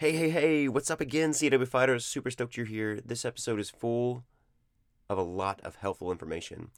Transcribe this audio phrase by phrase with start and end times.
[0.00, 2.06] Hey, hey, hey, what's up again, CW Fighters?
[2.06, 3.00] Super stoked you're here.
[3.04, 4.22] This episode is full
[5.10, 6.70] of a lot of helpful information.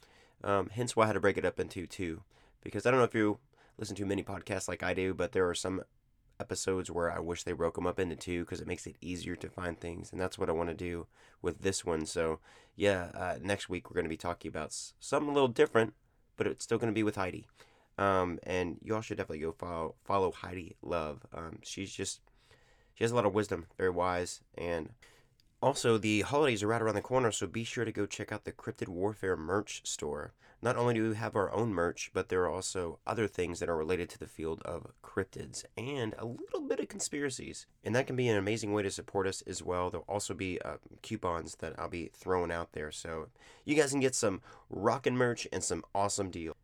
[0.43, 2.23] Um, hence why I had to break it up into two.
[2.63, 3.37] Because I don't know if you
[3.77, 5.83] listen to many podcasts like I do, but there are some
[6.39, 9.35] episodes where I wish they broke them up into two because it makes it easier
[9.35, 10.11] to find things.
[10.11, 11.05] And that's what I want to do
[11.43, 12.07] with this one.
[12.07, 12.39] So,
[12.75, 15.93] yeah, uh, next week we're going to be talking about something a little different,
[16.37, 17.45] but it's still going to be with Heidi.
[17.99, 21.23] Um, and you all should definitely go follow, follow Heidi Luv.
[21.35, 22.21] Um, she's just
[23.01, 24.91] she has a lot of wisdom, very wise, and
[25.59, 28.43] also the holidays are right around the corner, so be sure to go check out
[28.43, 30.33] the Cryptid Warfare merch store.
[30.61, 33.69] Not only do we have our own merch, but there are also other things that
[33.69, 37.65] are related to the field of cryptids and a little bit of conspiracies.
[37.83, 39.89] And that can be an amazing way to support us as well.
[39.89, 43.29] There'll also be uh, coupons that I'll be throwing out there, so
[43.65, 46.55] you guys can get some rockin' merch and some awesome deals.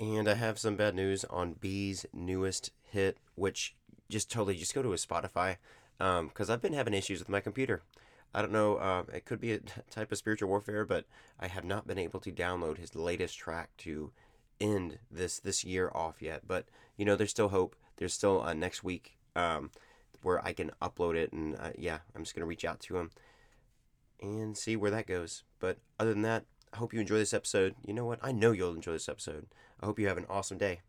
[0.00, 3.76] And I have some bad news on B's newest hit, which
[4.08, 5.56] just totally just go to his Spotify
[5.98, 7.82] because I've been having issues with my computer.
[8.34, 8.76] I don't know.
[8.76, 9.58] Uh, it could be a
[9.90, 11.06] type of spiritual warfare, but
[11.40, 14.12] I have not been able to download his latest track to
[14.60, 16.42] end this this year off yet.
[16.46, 17.76] But you know, there's still hope.
[17.96, 19.70] There's still uh, next week um,
[20.22, 23.10] where I can upload it, and uh, yeah, I'm just gonna reach out to him
[24.20, 25.44] and see where that goes.
[25.58, 27.74] But other than that, I hope you enjoy this episode.
[27.86, 28.18] You know what?
[28.22, 29.46] I know you'll enjoy this episode.
[29.80, 30.80] I hope you have an awesome day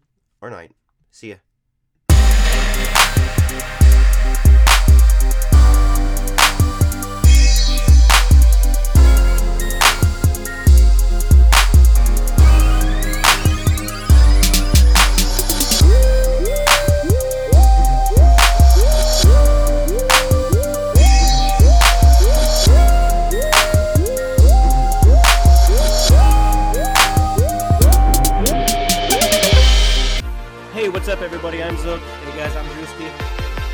[0.41, 0.71] or night.
[1.11, 1.35] See ya.
[3.49, 4.56] Hey,
[31.07, 31.63] what's up, everybody?
[31.63, 32.01] I'm Zook.
[32.01, 33.07] Hey, guys, I'm Drewski.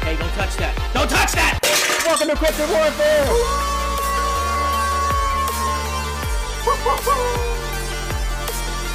[0.06, 0.78] Hey, don't touch that!
[0.94, 1.58] Don't touch that!
[2.06, 3.26] Welcome to Cryptid Warfare!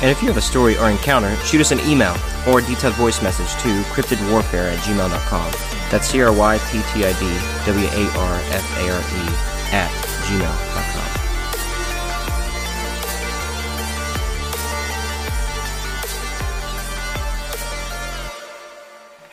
[0.00, 2.15] And if you have a story or encounter, shoot us an email
[2.47, 5.50] or a detailed voice message to cryptidwarfare at gmail.com.
[5.91, 7.27] That's C R Y P T I D
[7.66, 9.91] W A R F A R E at
[10.31, 11.08] gmail.com.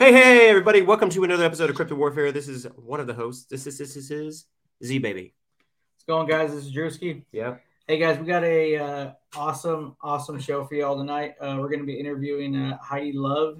[0.06, 0.82] Hey, hey, everybody.
[0.82, 2.30] Welcome to another episode of Cryptid Warfare.
[2.30, 3.46] This is one of the hosts.
[3.46, 4.46] This is, this is, this is
[4.84, 5.34] Z Baby.
[5.96, 6.54] What's going, on, guys?
[6.54, 7.24] This is Drewski.
[7.32, 7.56] Yeah.
[7.88, 11.34] Hey, guys, we got a uh, awesome, awesome show for y'all tonight.
[11.40, 13.58] Uh, we're going to be interviewing uh, Heidi Luv.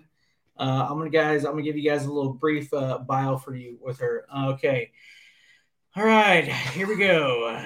[0.56, 3.52] Uh, I'm gonna, guys, I'm gonna give you guys a little brief uh, bio for
[3.52, 4.24] you with her.
[4.50, 4.92] Okay.
[5.96, 7.60] All right, here we go.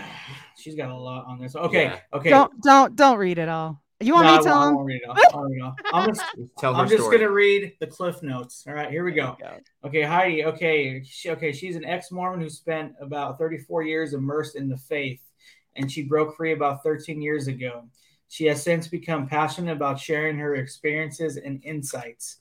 [0.56, 1.54] She's got a lot on this.
[1.54, 1.98] Okay, Yeah.
[2.14, 2.30] okay.
[2.30, 3.82] Don't don't don't read it all.
[4.02, 4.74] You want No, me to tell won't- I him?
[4.76, 5.02] won't read.
[5.34, 5.76] I'll read it all.
[5.92, 6.22] I'm just,
[6.58, 8.64] Tell her I'm just gonna read the cliff notes.
[8.66, 9.36] All right, here we go.
[9.84, 10.44] Okay, Heidi.
[10.46, 11.52] Okay, she, okay.
[11.52, 15.20] She's an ex-Mormon who spent about 34 years immersed in the faith,
[15.76, 17.84] and she broke free about 13 years ago.
[18.28, 22.38] She has since become passionate about sharing her experiences and insights.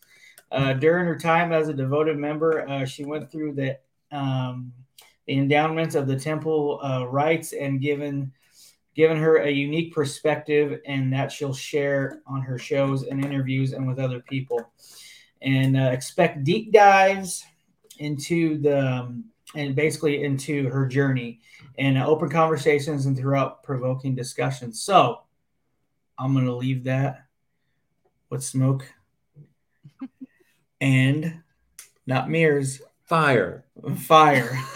[0.52, 3.78] Uh, during her time as a devoted member, uh, she went through the
[4.16, 4.72] um,
[5.28, 8.32] the endowments of the temple uh, rites and given
[9.00, 13.88] given her a unique perspective, and that she'll share on her shows and interviews and
[13.88, 14.74] with other people
[15.42, 17.46] and uh, expect deep dives
[18.00, 19.24] into the um,
[19.56, 21.40] and basically into her journey
[21.78, 24.82] and uh, open conversations and throughout provoking discussions.
[24.84, 25.22] So
[26.18, 27.24] I'm gonna leave that
[28.30, 28.86] with smoke
[30.82, 31.42] and
[32.06, 33.64] not mirrors, Fire.
[33.96, 34.56] fire.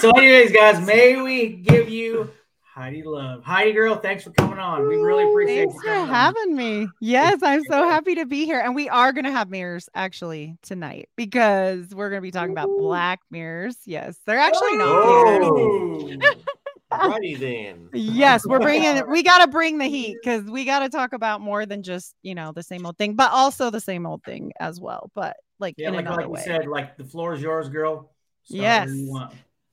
[0.00, 2.30] so, anyways, guys, may we give you
[2.74, 3.96] Heidi Luv, Heidi girl.
[3.96, 4.88] Thanks for coming on.
[4.88, 6.08] We really appreciate Thanks you for coming on.
[6.08, 6.88] having me.
[7.00, 8.60] Yes, I'm so happy to be here.
[8.60, 12.52] And we are going to have mirrors actually tonight because we're going to be talking
[12.52, 13.76] about black mirrors.
[13.84, 15.40] Yes, they're actually not mirrors.
[15.44, 16.38] Oh.
[16.92, 17.88] Then.
[17.94, 21.40] Yes, we're bringing we got to bring the heat because we got to talk about
[21.40, 24.52] more than just, you know, the same old thing, but also the same old thing
[24.60, 25.10] as well.
[25.14, 26.42] But like Yeah, in like, another like you way.
[26.42, 28.12] said, like the floor is yours, girl.
[28.44, 28.90] Start Yes.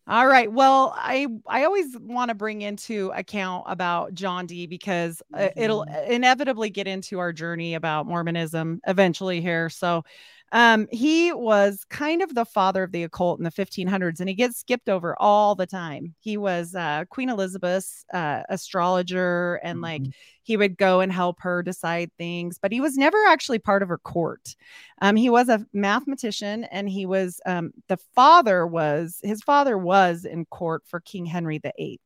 [0.09, 0.25] Wherever you want.
[0.25, 0.51] All right.
[0.51, 5.83] Well, I I always want to bring into account about John Dee because uh, it'll
[6.07, 9.69] inevitably get into our journey about Mormonism eventually here.
[9.69, 10.03] So,
[10.51, 14.35] um, he was kind of the father of the occult in the 1500s, and he
[14.35, 16.15] gets skipped over all the time.
[16.19, 20.13] He was uh, Queen Elizabeth's uh, astrologer, and like Mhm.
[20.43, 23.89] he would go and help her decide things, but he was never actually part of
[23.89, 24.55] her court.
[25.01, 30.25] Um, he was a mathematician, and he was um, the father was his father was
[30.25, 31.99] in court for King Henry VIII,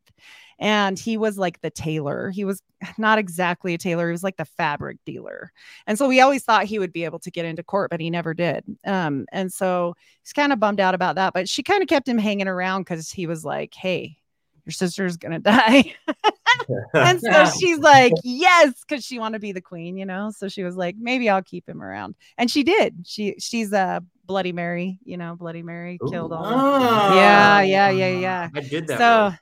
[0.60, 2.30] and he was like the tailor.
[2.30, 2.62] He was
[2.98, 5.52] not exactly a tailor, he was like the fabric dealer.
[5.88, 8.10] And so we always thought he would be able to get into court, but he
[8.10, 8.64] never did.
[8.86, 11.34] Um, and so he's kind of bummed out about that.
[11.34, 14.18] But she kind of kept him hanging around because he was like, Hey,
[14.66, 15.96] your sister's gonna die.
[16.94, 20.32] and so she's like, yes, because she wanted to be the queen, you know.
[20.32, 23.06] So she was like, maybe I'll keep him around, and she did.
[23.06, 26.10] She she's a Bloody Mary, you know, Bloody Mary Ooh.
[26.10, 26.46] killed all.
[26.46, 27.16] Oh.
[27.16, 28.50] Yeah, yeah, yeah, yeah.
[28.56, 28.98] I did that.
[28.98, 29.38] So, wrong.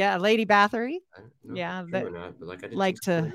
[0.00, 0.96] Yeah, Lady Bathory.
[1.52, 3.32] yeah, that, not, like, like to.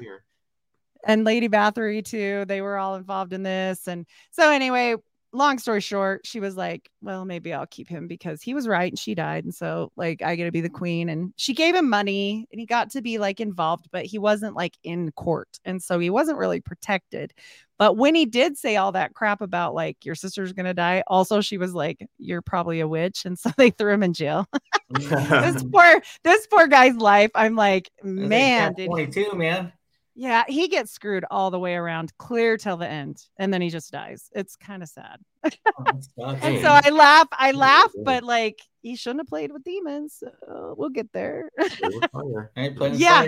[1.08, 2.46] And Lady Bathory too.
[2.48, 4.96] They were all involved in this, and so anyway,
[5.36, 8.92] long story short, she was like, Well, maybe I'll keep him because he was right
[8.92, 9.44] and she died.
[9.44, 11.10] And so, like, I get to be the queen.
[11.10, 14.56] And she gave him money and he got to be like involved, but he wasn't
[14.56, 15.60] like in court.
[15.66, 17.34] And so he wasn't really protected.
[17.78, 21.42] But when he did say all that crap about like your sister's gonna die, also
[21.42, 23.26] she was like, You're probably a witch.
[23.26, 24.48] And so they threw him in jail.
[24.90, 27.32] this poor this poor guy's life.
[27.36, 29.74] I'm like, man, did 22, man.
[30.18, 33.70] Yeah, he gets screwed all the way around, clear till the end, and then he
[33.70, 34.30] just dies.
[34.34, 35.20] It's kind of sad.
[35.44, 35.52] oh,
[36.42, 40.16] and so I laugh, I laugh, but like he shouldn't have played with demons.
[40.22, 41.52] So we'll get there.
[42.94, 43.26] yeah,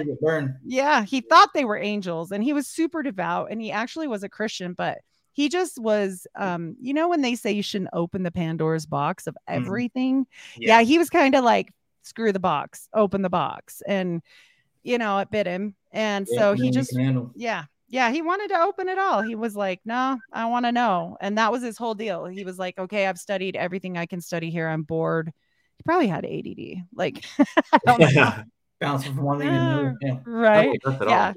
[0.65, 1.03] yeah.
[1.03, 4.29] He thought they were angels, and he was super devout, and he actually was a
[4.29, 4.99] Christian, but
[5.33, 9.27] he just was um you know when they say you shouldn't open the pandora's box
[9.27, 9.61] of mm-hmm.
[9.61, 10.27] everything mm.
[10.57, 10.79] yeah.
[10.79, 14.23] yeah he was kind of like screw the box open the box and
[14.87, 16.95] you know it bit him and yeah, so he just,
[17.35, 19.21] yeah, yeah, he wanted to open it all.
[19.21, 21.17] He was like, no, I want to know.
[21.21, 22.25] And that was his whole deal.
[22.25, 24.67] He was like, okay, I've studied everything I can study here.
[24.67, 25.31] I'm bored.
[25.77, 26.83] He probably had ADD.
[26.93, 27.25] Like,
[27.99, 28.43] yeah.
[28.81, 29.89] bouncing from one thing to another.
[29.89, 30.17] Uh, yeah.
[30.25, 30.79] Right.
[31.01, 31.33] Yeah.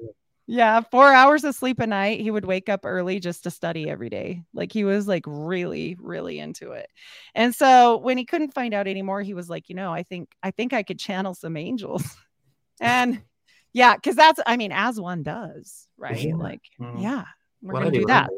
[0.52, 2.20] Yeah, four hours of sleep a night.
[2.20, 4.42] He would wake up early just to study every day.
[4.52, 6.88] Like he was like really, really into it.
[7.36, 10.30] And so when he couldn't find out anymore, he was like, you know, I think
[10.42, 12.02] I think I could channel some angels.
[12.80, 13.22] and
[13.72, 16.20] yeah, because that's I mean, as one does, right?
[16.20, 16.34] Yeah.
[16.34, 17.02] Like, mm.
[17.02, 17.24] yeah,
[17.62, 18.30] we're gonna do that.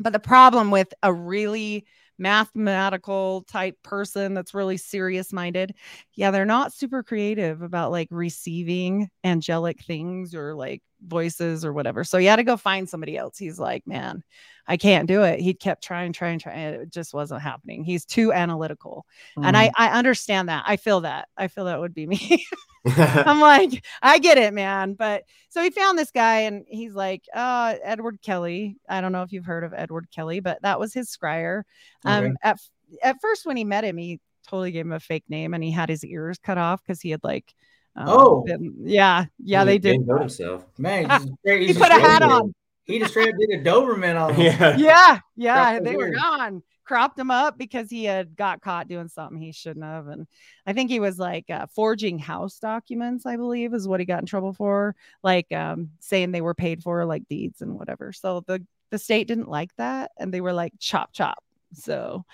[0.00, 1.86] but the problem with a really
[2.18, 5.74] mathematical type person that's really serious minded
[6.14, 12.04] yeah they're not super creative about like receiving angelic things or like voices or whatever
[12.04, 14.22] so he had to go find somebody else he's like man
[14.66, 18.32] i can't do it he kept trying trying trying it just wasn't happening he's too
[18.32, 19.04] analytical
[19.38, 19.44] mm.
[19.44, 19.82] and i mm-hmm.
[19.82, 22.44] i understand that i feel that i feel that would be me
[22.96, 24.94] I'm like, I get it, man.
[24.94, 28.76] But so he found this guy and he's like, uh, Edward Kelly.
[28.88, 31.62] I don't know if you've heard of Edward Kelly, but that was his scryer.
[32.04, 32.34] Um, okay.
[32.42, 32.58] at,
[33.02, 35.70] at first, when he met him, he totally gave him a fake name and he
[35.70, 37.54] had his ears cut off because he had like,
[37.96, 40.06] um, oh, been, yeah, yeah, he they did.
[40.06, 40.66] Know himself.
[40.78, 41.04] Man,
[41.44, 42.54] he put a hat on.
[42.84, 44.40] He just straight did a Doberman on.
[44.40, 45.80] Yeah, yeah, yeah.
[45.80, 49.84] They were gone cropped him up because he had got caught doing something he shouldn't
[49.84, 50.08] have.
[50.08, 50.26] And
[50.66, 54.20] I think he was like uh, forging house documents, I believe, is what he got
[54.20, 58.12] in trouble for, like um, saying they were paid for, like deeds and whatever.
[58.12, 61.42] So the the state didn't like that, and they were like chop chop.
[61.72, 62.24] So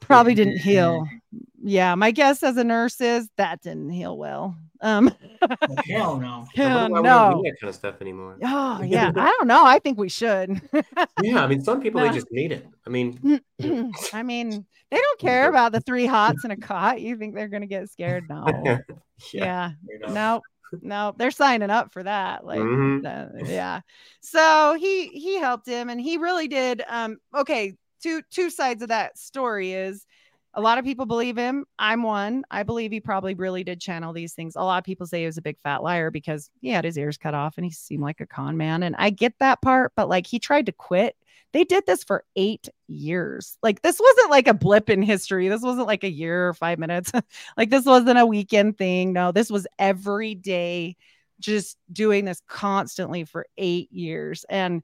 [0.00, 1.06] probably didn't heal.
[1.62, 4.56] Yeah, my guess as a nurse is that didn't heal well.
[4.80, 5.12] Um,
[5.86, 6.46] hell no.
[6.54, 7.42] Hell no.
[7.42, 8.38] that kind of stuff anymore.
[8.44, 9.64] Oh yeah, I don't know.
[9.64, 10.60] I think we should.
[11.22, 12.06] yeah, I mean, some people no.
[12.06, 12.66] they just need it.
[12.86, 13.40] I mean,
[14.12, 14.50] I mean,
[14.90, 17.00] they don't care about the three hots in a cot.
[17.00, 18.24] You think they're gonna get scared?
[18.28, 18.46] No.
[18.64, 18.78] yeah.
[19.32, 19.72] yeah.
[20.08, 20.42] No.
[20.82, 22.44] No, they're signing up for that.
[22.44, 23.06] Like, mm-hmm.
[23.06, 23.80] uh, yeah.
[24.20, 26.82] So he he helped him, and he really did.
[26.86, 27.16] Um.
[27.34, 30.06] Okay two two sides of that story is
[30.54, 31.66] a lot of people believe him.
[31.78, 32.44] I'm one.
[32.50, 34.56] I believe he probably really did channel these things.
[34.56, 36.98] A lot of people say he was a big fat liar because he had his
[36.98, 38.82] ears cut off and he seemed like a con man.
[38.82, 41.16] And I get that part, but like he tried to quit.
[41.52, 43.56] They did this for eight years.
[43.62, 45.48] Like this wasn't like a blip in history.
[45.48, 47.12] This wasn't like a year or five minutes.
[47.56, 49.12] like this wasn't a weekend thing.
[49.12, 50.96] No, this was every day,
[51.40, 54.44] just doing this constantly for eight years.
[54.48, 54.82] And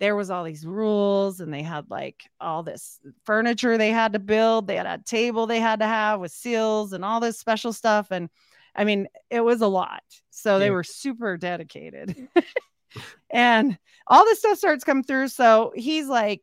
[0.00, 4.18] there was all these rules and they had like all this furniture they had to
[4.18, 7.72] build they had a table they had to have with seals and all this special
[7.72, 8.28] stuff and
[8.74, 10.02] i mean it was a lot.
[10.30, 10.58] So yeah.
[10.58, 12.28] they were super dedicated.
[13.30, 16.42] And all this stuff starts coming through so he's like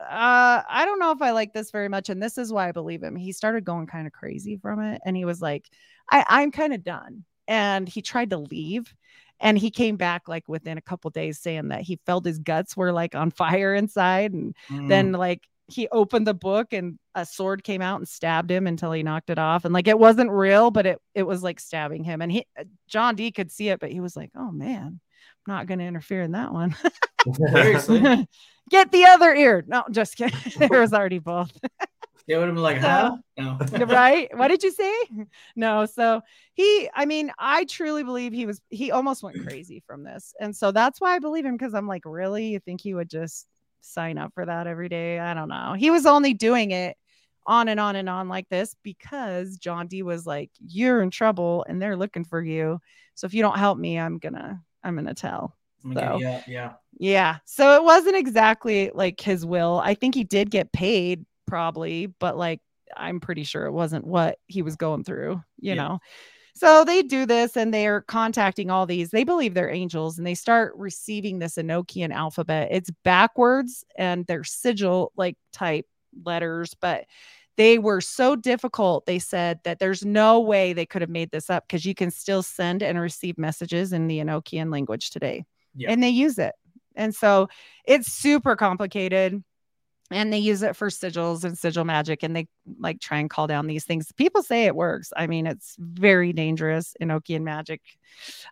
[0.00, 2.72] uh i don't know if i like this very much and this is why i
[2.72, 3.16] believe him.
[3.16, 5.68] He started going kind of crazy from it and he was like
[6.10, 7.24] i i'm kind of done.
[7.48, 8.94] And he tried to leave
[9.40, 12.76] and he came back like within a couple days saying that he felt his guts
[12.76, 14.88] were like on fire inside and mm.
[14.88, 18.90] then like he opened the book and a sword came out and stabbed him until
[18.90, 22.04] he knocked it off and like it wasn't real but it it was like stabbing
[22.04, 25.00] him and he uh, John Dee could see it but he was like oh man
[25.46, 26.74] I'm not going to interfere in that one
[27.34, 28.28] Seriously.
[28.70, 31.52] get the other ear no just kidding there was already both
[32.28, 33.16] They would have been like, huh?
[33.38, 33.58] No.
[33.86, 34.28] right?
[34.36, 34.92] What did you say?
[35.56, 35.86] No.
[35.86, 36.20] So
[36.52, 40.34] he, I mean, I truly believe he was, he almost went crazy from this.
[40.38, 42.48] And so that's why I believe him because I'm like, really?
[42.48, 43.46] You think he would just
[43.80, 45.18] sign up for that every day?
[45.18, 45.74] I don't know.
[45.76, 46.96] He was only doing it
[47.46, 51.64] on and on and on like this because John Dee was like, you're in trouble
[51.66, 52.78] and they're looking for you.
[53.14, 55.56] So if you don't help me, I'm gonna, I'm gonna tell.
[55.82, 56.72] So, yeah, yeah.
[56.98, 57.38] Yeah.
[57.46, 59.80] So it wasn't exactly like his will.
[59.82, 62.60] I think he did get paid probably, but like
[62.96, 65.74] I'm pretty sure it wasn't what he was going through, you yeah.
[65.74, 65.98] know.
[66.54, 69.10] So they do this and they're contacting all these.
[69.10, 72.68] They believe they're angels and they start receiving this Enochian alphabet.
[72.72, 75.86] It's backwards and they're sigil like type
[76.24, 77.04] letters, but
[77.56, 79.06] they were so difficult.
[79.06, 82.10] They said that there's no way they could have made this up because you can
[82.10, 85.44] still send and receive messages in the Enochian language today.
[85.76, 85.92] Yeah.
[85.92, 86.54] And they use it.
[86.96, 87.48] And so
[87.84, 89.42] it's super complicated
[90.10, 92.48] and they use it for sigils and sigil magic and they
[92.78, 96.32] like try and call down these things people say it works i mean it's very
[96.32, 97.80] dangerous in enochian magic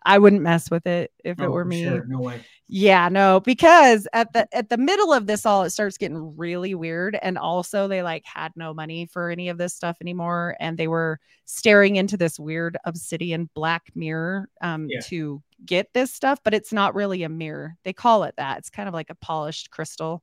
[0.04, 2.04] i wouldn't mess with it if it oh, were me sure.
[2.06, 5.98] no way yeah no because at the at the middle of this all it starts
[5.98, 9.96] getting really weird and also they like had no money for any of this stuff
[10.00, 15.00] anymore and they were staring into this weird obsidian black mirror um yeah.
[15.00, 17.76] to get this stuff, but it's not really a mirror.
[17.84, 18.58] They call it that.
[18.58, 20.22] It's kind of like a polished crystal.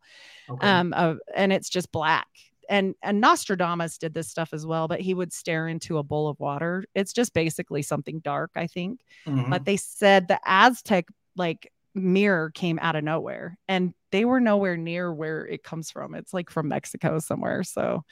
[0.49, 0.67] Okay.
[0.67, 2.27] Um, uh, and it's just black.
[2.73, 6.27] And and Nostradamus did this stuff as well, but he would stare into a bowl
[6.27, 6.83] of water.
[6.95, 9.01] It's just basically something dark, I think.
[9.27, 9.51] Mm-hmm.
[9.51, 14.75] But they said the Aztec like mirror came out of nowhere and they were nowhere
[14.75, 16.15] near where it comes from.
[16.15, 17.61] It's like from Mexico somewhere.
[17.61, 18.05] So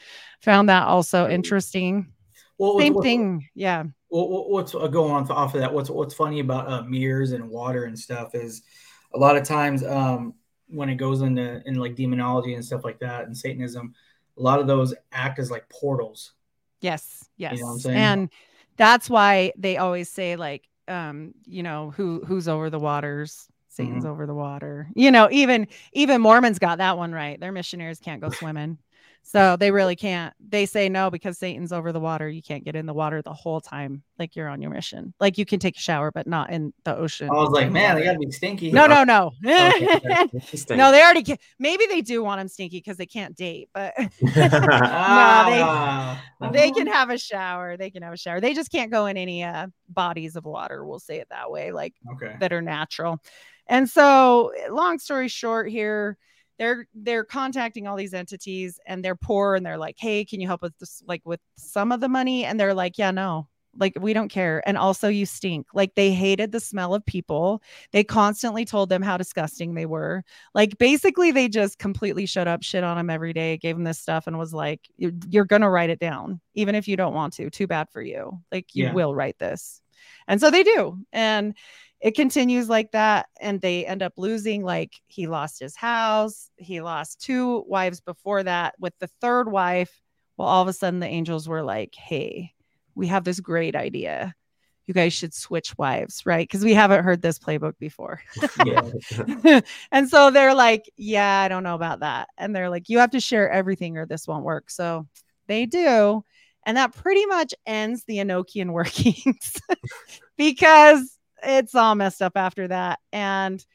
[0.44, 2.14] found that also interesting.
[2.60, 3.50] Well, Same what, thing.
[3.56, 3.86] Yeah.
[4.12, 5.74] Well, what's uh, going on off of that?
[5.74, 8.62] What's what's funny about uh, mirrors and water and stuff is
[9.12, 10.36] a lot of times um,
[10.68, 13.96] when it goes into in like demonology and stuff like that and Satanism,
[14.38, 16.34] a lot of those act as like portals.
[16.82, 17.30] Yes.
[17.38, 17.58] Yes.
[17.58, 18.30] You know and
[18.78, 24.04] that's why they always say like um, you know, who who's over the waters Satan's
[24.04, 24.12] mm-hmm.
[24.12, 24.90] over the water.
[24.96, 27.40] You know, even even Mormons got that one right.
[27.40, 28.78] Their missionaries can't go swimming.
[29.24, 30.34] So they really can't.
[30.46, 32.28] They say no because Satan's over the water.
[32.28, 35.14] You can't get in the water the whole time, like you're on your mission.
[35.22, 37.30] Like you can take a shower, but not in the ocean.
[37.30, 38.72] I was like, man, they gotta be stinky.
[38.72, 40.28] No, no, no, no.
[40.92, 41.24] They already.
[41.24, 41.38] Can.
[41.60, 46.22] Maybe they do want them stinky because they can't date, but no, they ah.
[46.52, 47.78] they can have a shower.
[47.78, 48.42] They can have a shower.
[48.42, 50.84] They just can't go in any uh, bodies of water.
[50.84, 52.36] We'll say it that way, like okay.
[52.40, 53.22] that are natural.
[53.68, 56.18] And so, long story short, here
[56.62, 60.46] they're they're contacting all these entities and they're poor and they're like hey can you
[60.46, 62.46] help with this like with some of the money?
[62.46, 64.62] And they're like yeah no like we don't care.
[64.68, 65.68] And also you stink.
[65.74, 67.64] Like they hated the smell of people.
[67.94, 70.24] They constantly told them how disgusting they were.
[70.54, 73.98] Like basically they just completely shut up shit on them every day gave them this
[73.98, 77.50] stuff and was like you're gonna write it down even if you don't want to
[77.50, 78.40] too bad for you.
[78.52, 78.94] Like you yeah.
[78.94, 79.82] will write this.
[80.28, 81.00] And so they do.
[81.12, 81.56] And
[82.02, 86.82] it continues like that and they end up losing like he lost his house he
[86.82, 90.02] lost two wives before that with the third wife
[90.38, 92.54] well all of a sudden the angels were like hey
[92.96, 94.36] we have this great idea.
[94.86, 96.48] You guys should switch wives right?
[96.48, 98.22] Because we haven't heard this playbook before.
[99.92, 102.30] And so they're like yeah i don't know about that.
[102.38, 104.70] And they're like you have to share everything or this won't work.
[104.70, 105.08] So
[105.48, 106.24] they do.
[106.66, 109.56] And that pretty much ends the enochian workings
[110.38, 113.00] because it's all messed up after that.
[113.12, 113.66] And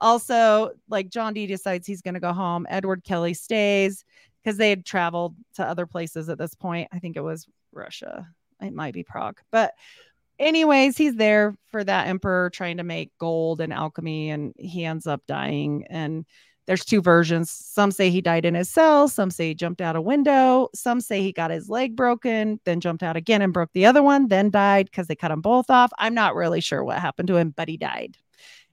[0.00, 2.66] also, like John Dee decides he's going to go home.
[2.68, 4.04] Edward Kelly stays
[4.42, 6.88] because they had traveled to other places at this point.
[6.92, 8.28] I think it was Russia.
[8.60, 9.40] It might be Prague.
[9.50, 9.74] But,
[10.38, 15.06] anyways, he's there for that emperor trying to make gold and alchemy, and he ends
[15.06, 15.86] up dying.
[15.90, 16.26] And
[16.66, 17.50] there's two versions.
[17.50, 21.00] Some say he died in his cell, some say he jumped out a window, some
[21.00, 24.28] say he got his leg broken, then jumped out again and broke the other one,
[24.28, 25.92] then died because they cut them both off.
[25.98, 28.16] I'm not really sure what happened to him, but he died.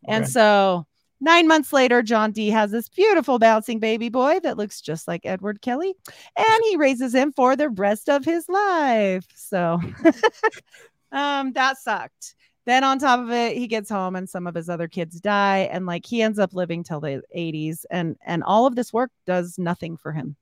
[0.06, 0.16] Okay.
[0.16, 0.86] And so
[1.24, 5.22] Nine months later, John Dee has this beautiful bouncing baby boy that looks just like
[5.26, 5.96] Edward Kelly,
[6.36, 9.26] and he raises him for the rest of his life.
[9.34, 9.80] So
[11.14, 12.36] um, that sucked.
[12.66, 15.70] Then on top of it, he gets home and some of his other kids die
[15.72, 19.12] and like he ends up living till the 80s and and all of this work
[19.26, 20.36] does nothing for him.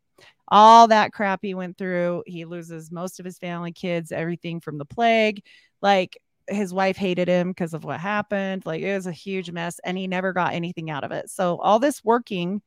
[0.47, 4.77] All that crap he went through, he loses most of his family, kids, everything from
[4.77, 5.43] the plague.
[5.81, 6.17] Like
[6.49, 8.65] his wife hated him because of what happened.
[8.65, 11.29] Like it was a huge mess and he never got anything out of it.
[11.29, 12.61] So all this working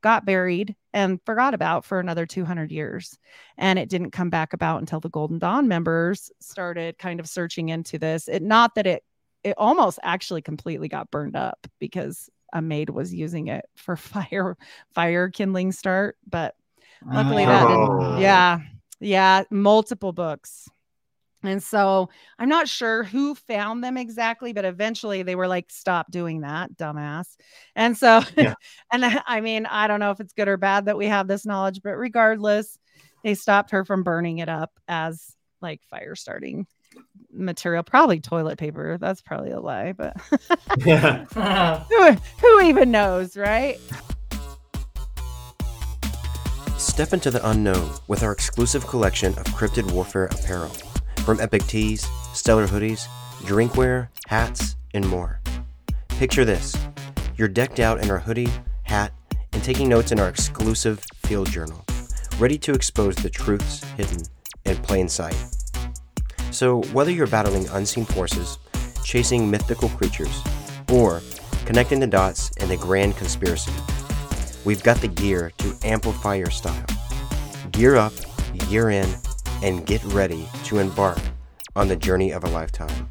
[0.00, 3.18] got buried and forgot about for another 200 years.
[3.56, 7.68] And it didn't come back about until the Golden Dawn members started kind of searching
[7.68, 8.28] into this.
[8.28, 9.04] It not that it
[9.42, 14.56] it almost actually completely got burned up because a maid was using it for fire
[14.94, 16.54] fire kindling start, but
[17.04, 17.46] luckily oh.
[17.46, 18.18] that didn't, oh.
[18.18, 18.60] yeah.
[19.02, 20.68] Yeah, multiple books.
[21.42, 26.10] And so I'm not sure who found them exactly, but eventually they were like, stop
[26.10, 27.36] doing that, dumbass.
[27.74, 28.54] And so, yeah.
[28.92, 31.46] and I mean, I don't know if it's good or bad that we have this
[31.46, 32.78] knowledge, but regardless,
[33.24, 36.66] they stopped her from burning it up as like fire starting
[37.32, 37.82] material.
[37.82, 38.98] Probably toilet paper.
[38.98, 40.16] That's probably a lie, but
[41.88, 43.78] who, who even knows, right?
[46.76, 50.72] Step into the unknown with our exclusive collection of cryptid warfare apparel.
[51.30, 53.06] From epic tees, stellar hoodies,
[53.42, 55.40] drinkware, hats, and more.
[56.08, 56.76] Picture this
[57.36, 58.50] you're decked out in our hoodie,
[58.82, 59.12] hat,
[59.52, 61.84] and taking notes in our exclusive field journal,
[62.40, 64.24] ready to expose the truths hidden
[64.64, 65.36] in plain sight.
[66.50, 68.58] So, whether you're battling unseen forces,
[69.04, 70.42] chasing mythical creatures,
[70.90, 71.22] or
[71.64, 73.72] connecting the dots in the grand conspiracy,
[74.64, 76.86] we've got the gear to amplify your style.
[77.70, 78.14] Gear up,
[78.68, 79.08] gear in,
[79.62, 81.18] and get ready to embark
[81.76, 83.08] on the journey of a lifetime.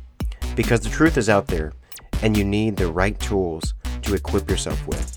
[0.55, 1.73] Because the truth is out there,
[2.21, 5.15] and you need the right tools to equip yourself with.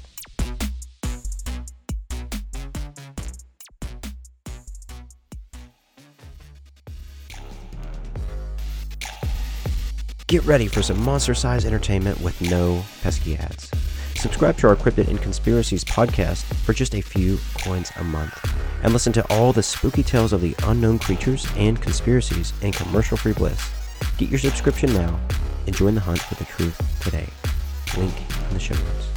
[10.27, 13.71] Get ready for some monster size entertainment with no pesky ads.
[14.23, 18.93] Subscribe to our Cryptid and Conspiracies podcast for just a few coins a month, and
[18.93, 23.33] listen to all the spooky tales of the unknown creatures and conspiracies in commercial free
[23.33, 23.69] bliss.
[24.19, 25.19] Get your subscription now
[25.67, 27.27] and join the hunt for the truth today.
[27.99, 28.15] Link
[28.47, 29.09] in the show notes.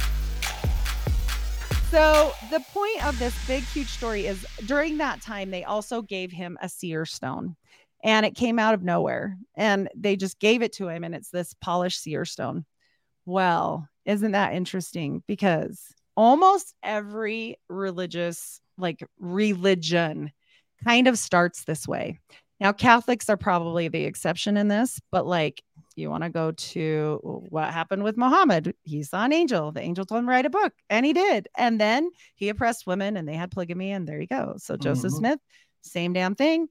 [1.88, 6.32] So, the point of this big, huge story is during that time, they also gave
[6.32, 7.54] him a seer stone
[8.02, 11.30] and it came out of nowhere and they just gave it to him and it's
[11.30, 12.64] this polished seer stone
[13.24, 15.22] well isn't that interesting?
[15.26, 15.82] Because
[16.16, 20.32] almost every religious, like religion,
[20.84, 22.18] kind of starts this way.
[22.60, 25.62] Now, Catholics are probably the exception in this, but like
[25.94, 28.74] you want to go to what happened with Muhammad.
[28.82, 29.72] He saw an angel.
[29.72, 31.48] The angel told him to write a book, and he did.
[31.56, 34.54] And then he oppressed women, and they had polygamy, and there you go.
[34.58, 35.18] So Joseph mm-hmm.
[35.18, 35.38] Smith,
[35.82, 36.68] same damn thing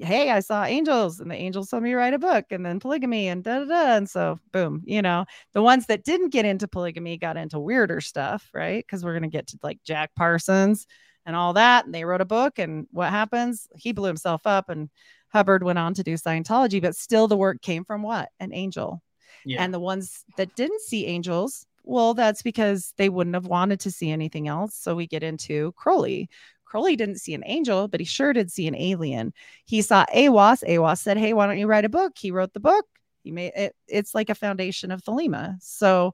[0.00, 2.80] hey, I saw angels and the angels told me to write a book and then
[2.80, 3.96] polygamy and da da da.
[3.96, 5.24] And so, boom, you know,
[5.54, 8.84] the ones that didn't get into polygamy got into weirder stuff, right?
[8.84, 10.86] Because we're going to get to like Jack Parsons
[11.26, 11.86] and all that.
[11.86, 12.58] And they wrote a book.
[12.58, 13.68] And what happens?
[13.76, 14.90] He blew himself up and
[15.30, 18.30] Hubbard went on to do Scientology, but still the work came from what?
[18.40, 19.02] An angel.
[19.44, 19.62] Yeah.
[19.62, 23.90] And the ones that didn't see angels, well, that's because they wouldn't have wanted to
[23.90, 24.74] see anything else.
[24.74, 26.28] So we get into Crowley,
[26.68, 29.32] Crowley didn't see an angel, but he sure did see an alien.
[29.64, 30.62] He saw Aiwass.
[30.68, 32.12] Aiwass said, Hey, why don't you write a book?
[32.16, 32.84] He wrote the book.
[33.24, 35.56] He made it, it's like a foundation of Thelema.
[35.60, 36.12] So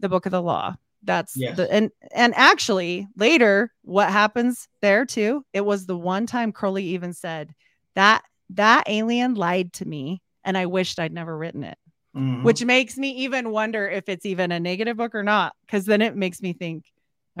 [0.00, 0.74] the book of the law.
[1.04, 1.56] That's yes.
[1.56, 5.44] the and and actually later, what happens there too?
[5.52, 7.54] It was the one time Crowley even said
[7.94, 11.78] that that alien lied to me and I wished I'd never written it.
[12.16, 12.42] Mm-hmm.
[12.42, 15.54] Which makes me even wonder if it's even a negative book or not.
[15.66, 16.84] Cause then it makes me think,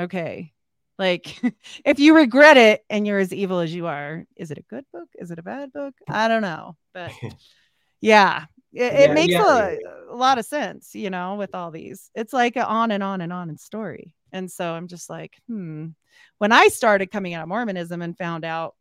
[0.00, 0.52] okay,
[0.98, 1.38] like,
[1.84, 4.84] if you regret it and you're as evil as you are, is it a good
[4.92, 5.08] book?
[5.14, 5.94] Is it a bad book?
[6.08, 6.76] I don't know.
[6.92, 7.12] But
[8.00, 9.76] yeah, it, it makes yeah.
[10.08, 12.10] A, a, lot of sense, you know, with all these.
[12.14, 14.14] It's like an on and on and on in story.
[14.32, 15.88] And so I'm just like, hmm.
[16.38, 18.74] When I started coming out of Mormonism and found out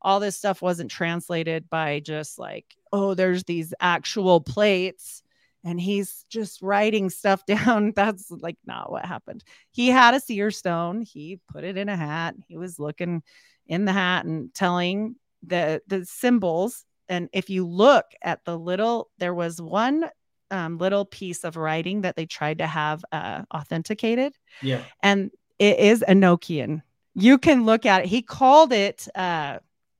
[0.00, 5.22] all this stuff wasn't translated by just like, oh, there's these actual plates
[5.64, 7.92] and he's just writing stuff down.
[7.94, 9.44] That's like not what happened.
[9.70, 11.02] He had a seer stone.
[11.02, 12.34] He put it in a hat.
[12.46, 13.22] He was looking
[13.66, 16.84] in the hat and telling the the symbols.
[17.08, 20.10] And if you look at the little, there was one
[20.50, 24.34] um, little piece of writing that they tried to have uh, authenticated.
[24.62, 26.82] Yeah, and it is Enochian.
[27.14, 28.08] You can look at it.
[28.08, 29.58] He called it uh,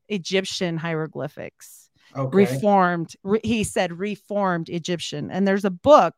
[0.09, 1.78] Egyptian hieroglyphics
[2.17, 2.37] okay.
[2.37, 6.15] reformed re- he said reformed egyptian and there's a book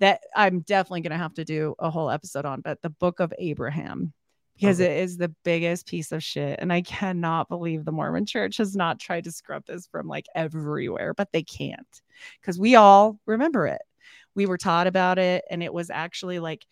[0.00, 3.20] that i'm definitely going to have to do a whole episode on but the book
[3.20, 4.12] of abraham
[4.56, 4.98] because okay.
[4.98, 8.74] it is the biggest piece of shit and i cannot believe the mormon church has
[8.74, 12.02] not tried to scrub this from like everywhere but they can't
[12.40, 13.82] because we all remember it
[14.34, 16.64] we were taught about it and it was actually like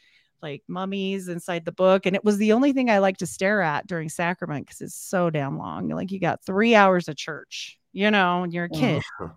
[0.42, 3.62] like mummies inside the book and it was the only thing i like to stare
[3.62, 7.78] at during sacrament because it's so damn long like you got three hours of church
[7.96, 9.02] you know, when you're a kid.
[9.20, 9.32] Uh-huh.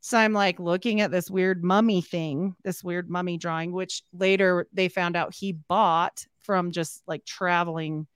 [0.00, 4.66] So I'm like looking at this weird mummy thing, this weird mummy drawing, which later
[4.72, 8.06] they found out he bought from just like traveling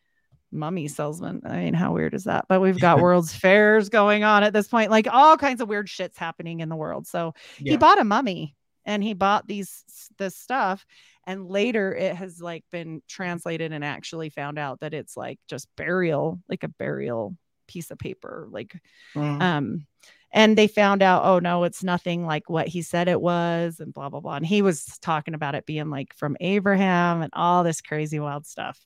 [0.50, 1.42] mummy salesman.
[1.44, 2.46] I mean, how weird is that?
[2.48, 5.88] But we've got world's fairs going on at this point, like all kinds of weird
[5.88, 7.06] shits happening in the world.
[7.06, 7.72] So yeah.
[7.72, 9.84] he bought a mummy and he bought these
[10.16, 10.86] this stuff
[11.26, 15.68] and later it has like been translated and actually found out that it's like just
[15.76, 17.36] burial like a burial
[17.66, 18.76] piece of paper like
[19.14, 19.42] Mhm.
[19.42, 19.86] um
[20.32, 23.92] and they found out oh no it's nothing like what he said it was and
[23.92, 27.64] blah blah blah and he was talking about it being like from abraham and all
[27.64, 28.78] this crazy wild stuff.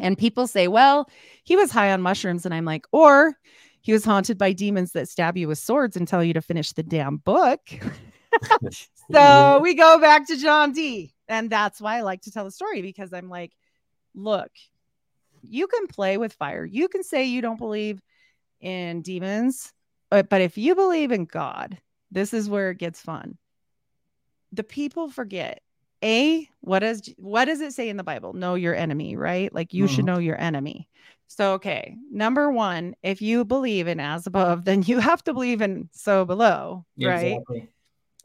[0.00, 1.08] And people say well
[1.42, 3.36] he was high on mushrooms and i'm like or
[3.80, 6.72] he was haunted by demons that stab you with swords and tell you to finish
[6.72, 7.60] the damn book.
[9.10, 12.50] So we go back to John Dee and that's why i like to tell the
[12.50, 13.52] story because i'm like
[14.14, 14.50] look
[15.42, 18.00] you can play with fire you can say you don't believe
[18.60, 19.72] in demons
[20.10, 21.78] but, but if you believe in God,
[22.10, 23.36] this is where it gets fun.
[24.52, 25.60] The people forget.
[26.02, 28.32] A, what does what does it say in the Bible?
[28.32, 29.52] Know your enemy, right?
[29.52, 30.06] Like you should Mhm.
[30.06, 30.88] know your enemy.
[31.26, 35.60] So okay, number one, if you believe in as above, then you have to believe
[35.60, 37.26] in so below, Yeah, right?
[37.32, 37.68] Exactly.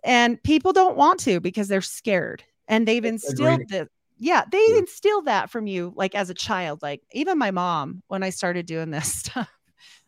[0.04, 2.44] And people don't want to because they're scared.
[2.67, 3.88] And they've instilled this.
[4.17, 4.78] Yeah, they Yeah.
[4.80, 6.82] instilled that from you, like as a child.
[6.82, 9.49] Like even my mom, when I started doing this stuff,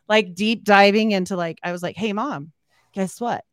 [0.08, 2.52] like deep diving into like, I was like, hey mom,
[2.94, 3.44] guess what?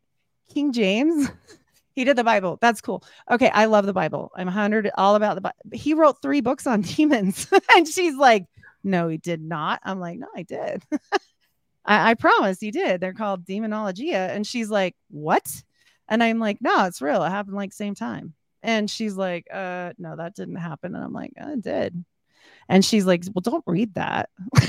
[0.52, 1.28] King James,
[1.94, 2.58] he did the Bible.
[2.60, 3.02] That's cool.
[3.30, 4.30] Okay, I love the Bible.
[4.36, 5.56] I'm 100 all about the Bible.
[5.72, 7.48] He wrote three books on demons.
[7.74, 8.46] and she's like,
[8.84, 9.80] no, he did not.
[9.84, 10.82] I'm like, no, I did.
[11.84, 13.00] I, I promise he did.
[13.00, 14.12] They're called Daemonologie.
[14.12, 15.46] And she's like, what?
[16.08, 17.22] And I'm like, no, it's real.
[17.24, 18.34] It happened like same time.
[18.62, 20.94] And she's like, uh, no, that didn't happen.
[20.94, 22.04] And I'm like, "Uh, it did.
[22.68, 24.30] And she's like, well, don't read that.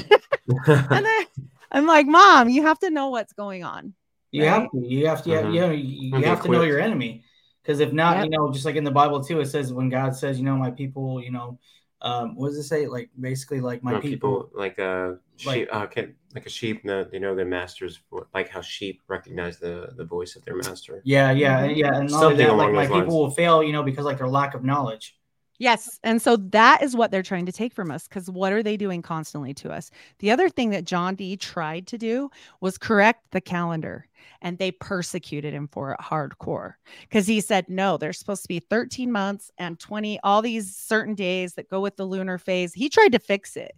[0.68, 1.26] and then
[1.72, 3.94] I'm like, mom, you have to know what's going on.
[4.32, 4.50] You Right.
[4.62, 4.80] have to.
[4.80, 5.30] You have to.
[5.30, 5.54] You, Mhm.
[5.54, 7.24] you, know, you Be have to know your enemy,
[7.62, 8.26] because if not, Yep.
[8.26, 10.58] you know, just like in the Bible too, it says when God says, you know,
[10.58, 11.60] my people, you know,
[12.04, 12.86] um, what does it say?
[12.88, 14.44] Like basically, like my Well, people.
[14.44, 15.14] people like uh
[15.46, 18.00] Like- sheep, uh, can, like a sheep, know, they know their masters,
[18.34, 21.02] like how sheep recognize the the voice of their master.
[21.06, 21.76] Yeah, yeah, Mhm.
[21.78, 23.14] yeah, and not only Something that, like my those people lines.
[23.14, 25.18] will fail, you know, because like their lack of knowledge.
[25.60, 26.00] Yes.
[26.04, 28.76] And so that is what they're trying to take from us because what are they
[28.76, 29.92] doing constantly to us?
[30.20, 34.08] The other thing that John Dee tried to do was correct the calendar
[34.42, 38.60] and they persecuted him for it hardcore because he said, no, there's supposed to be
[38.60, 42.74] 13 months and 20, all these certain days that go with the lunar phase.
[42.74, 43.74] He tried to fix it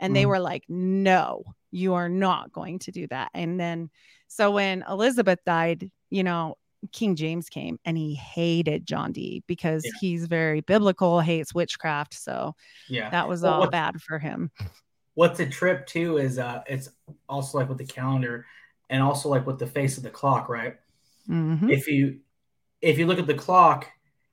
[0.00, 0.28] and they Mhm.
[0.28, 3.30] were like, no, you are not going to do that.
[3.34, 3.90] And then,
[4.28, 6.56] so when Elizabeth died, you know,
[6.92, 9.92] King James came and he hated John Dee because Yeah.
[10.00, 12.14] he's very biblical, hates witchcraft.
[12.14, 12.54] So
[12.88, 13.10] Yeah.
[13.10, 14.50] that was Well, all bad for him.
[15.14, 16.88] What's a trip too is uh it's
[17.28, 18.46] also like with the calendar
[18.88, 20.76] and also like with the face of the clock, right?
[21.28, 21.70] Mhm.
[21.70, 22.20] If you
[22.80, 23.88] if you look at the clock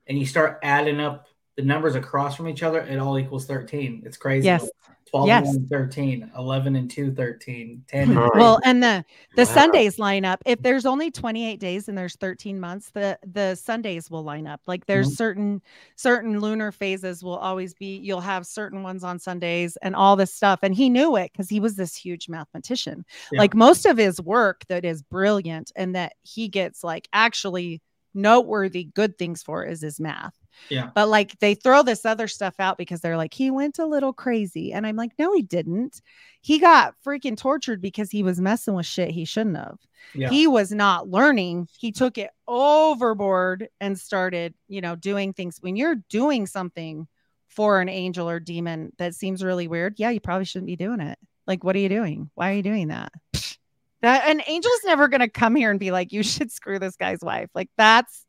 [0.07, 4.03] and you start adding up the numbers across from each other, it all equals 13.
[4.05, 4.45] It's crazy.
[4.45, 4.69] Yes.
[5.05, 5.47] 12 Yes.
[5.47, 8.29] and 1, 13, 11 and 2, 13, 10 and Huh.
[8.35, 9.53] Well, and the the Wow.
[9.53, 10.41] Sundays line up.
[10.45, 14.61] If there's only 28 days and there's 13 months, the the Sundays will line up.
[14.67, 15.15] Like there's Mhm.
[15.15, 15.61] certain
[15.95, 20.33] certain lunar phases will always be you'll have certain ones on Sundays and all this
[20.33, 20.59] stuff.
[20.63, 23.05] And he knew it because he was this huge mathematician.
[23.31, 23.39] Yeah.
[23.41, 27.81] Like most of his work that is brilliant and that he gets like actually
[28.13, 30.35] noteworthy good things for is his math.
[30.69, 30.89] Yeah.
[30.93, 34.13] But like they throw this other stuff out because they're like, he went a little
[34.13, 34.73] crazy.
[34.73, 36.01] And I'm like, no, he didn't.
[36.41, 39.79] He got freaking tortured because he was messing with shit he shouldn't have.
[40.13, 40.29] Yeah.
[40.29, 41.67] He was not learning.
[41.77, 45.57] He took it overboard and started, you know, doing things.
[45.61, 47.07] When you're doing something
[47.47, 50.99] for an angel or demon that seems really weird, yeah, you probably shouldn't be doing
[50.99, 51.17] it.
[51.47, 52.29] Like, what are you doing?
[52.35, 53.11] Why are you doing that?
[54.01, 57.21] That an angel's never gonna come here and be like, you should screw this guy's
[57.23, 57.49] wife.
[57.55, 58.24] Like, that's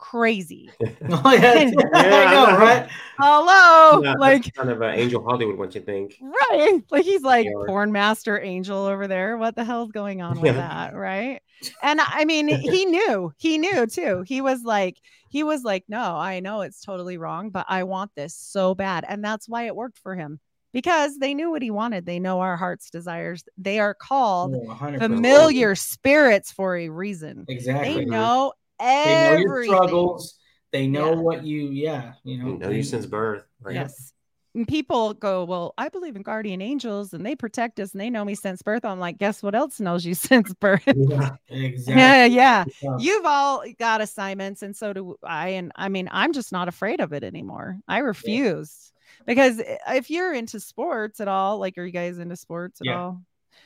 [0.00, 0.70] crazy.
[1.10, 2.88] oh, yeah, Yeah, I know, right?
[3.18, 4.02] Hello.
[4.02, 6.14] Yeah, like kind of uh, Angel Hollywood, what you think?
[6.22, 7.52] right like he's like Yeah.
[7.66, 11.40] porn master angel over there what the hell's going on with that right
[11.82, 14.96] and i mean he knew he knew too he was like
[15.30, 19.04] he was like no i know it's totally wrong but i want this so bad
[19.08, 20.38] and that's why it worked for him
[20.72, 24.98] because they knew what he wanted they know our heart's desires they are called Oh,
[24.98, 27.94] familiar spirits for a reason Exactly.
[28.00, 30.38] they know They know your struggles.
[30.72, 31.20] They know Yeah.
[31.20, 32.48] what you, yeah, you know.
[32.52, 33.44] You know you since birth.
[33.62, 34.12] Like, Yes.
[34.54, 38.10] And people go, Well, I believe in guardian angels and they protect us and they
[38.10, 38.84] know me since birth.
[38.84, 40.82] I'm like, Guess what else knows you since birth?
[40.86, 41.30] Yeah.
[41.48, 42.00] Exactly.
[42.02, 42.64] yeah, yeah.
[42.82, 42.96] Yeah.
[42.98, 45.50] You've all got assignments, and so do I.
[45.50, 47.78] And I mean, I'm just not afraid of it anymore.
[47.88, 48.92] I refuse
[49.26, 52.96] because if you're into sports at all, like, are you guys into sports at Yeah.
[52.98, 53.22] all?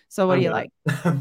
[0.09, 0.67] So, what I'm do you not.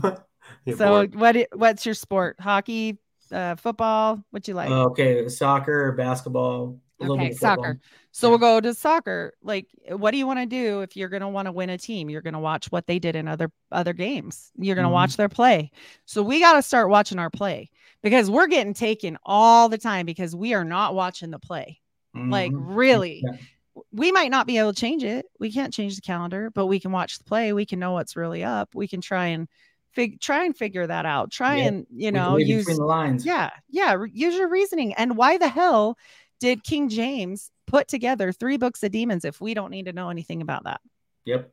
[0.06, 0.20] like?
[0.66, 1.16] You're So, bored.
[1.16, 1.48] what?
[1.54, 2.38] What's your sport?
[2.40, 2.98] Hockey,
[3.34, 4.24] uh, football?
[4.32, 4.70] What you like?
[4.70, 7.80] Okay, soccer, basketball, Okay, soccer.
[8.12, 8.30] So Yeah.
[8.30, 9.34] we'll go to soccer.
[9.42, 11.78] Like, what do you want to do if you're going to want to win a
[11.78, 12.10] team?
[12.10, 14.52] You're going to watch what they did in other other games.
[14.56, 14.94] You're going to Mhm.
[14.94, 15.72] watch their play.
[16.06, 17.70] So we got to start watching our play
[18.04, 21.82] because we're getting taken all the time because we are not watching the play.
[22.16, 22.76] Like, Mhm.
[22.76, 23.24] really.
[23.26, 23.38] Yeah.
[23.92, 25.26] we might not be able to change it.
[25.40, 27.54] We can't change the calendar, but we can watch the play.
[27.54, 28.76] We can know what's really up.
[28.76, 29.48] We can try and
[29.94, 31.32] fig- try and figure that out.
[31.32, 31.66] Try yeah.
[31.66, 33.26] and you know use the lines.
[33.26, 33.94] Yeah, yeah.
[33.94, 34.94] Re- use your reasoning.
[34.94, 35.98] And why the hell
[36.40, 40.10] did King James put together three books of demons if we don't need to know
[40.10, 40.82] anything about that?
[41.26, 41.52] Yep.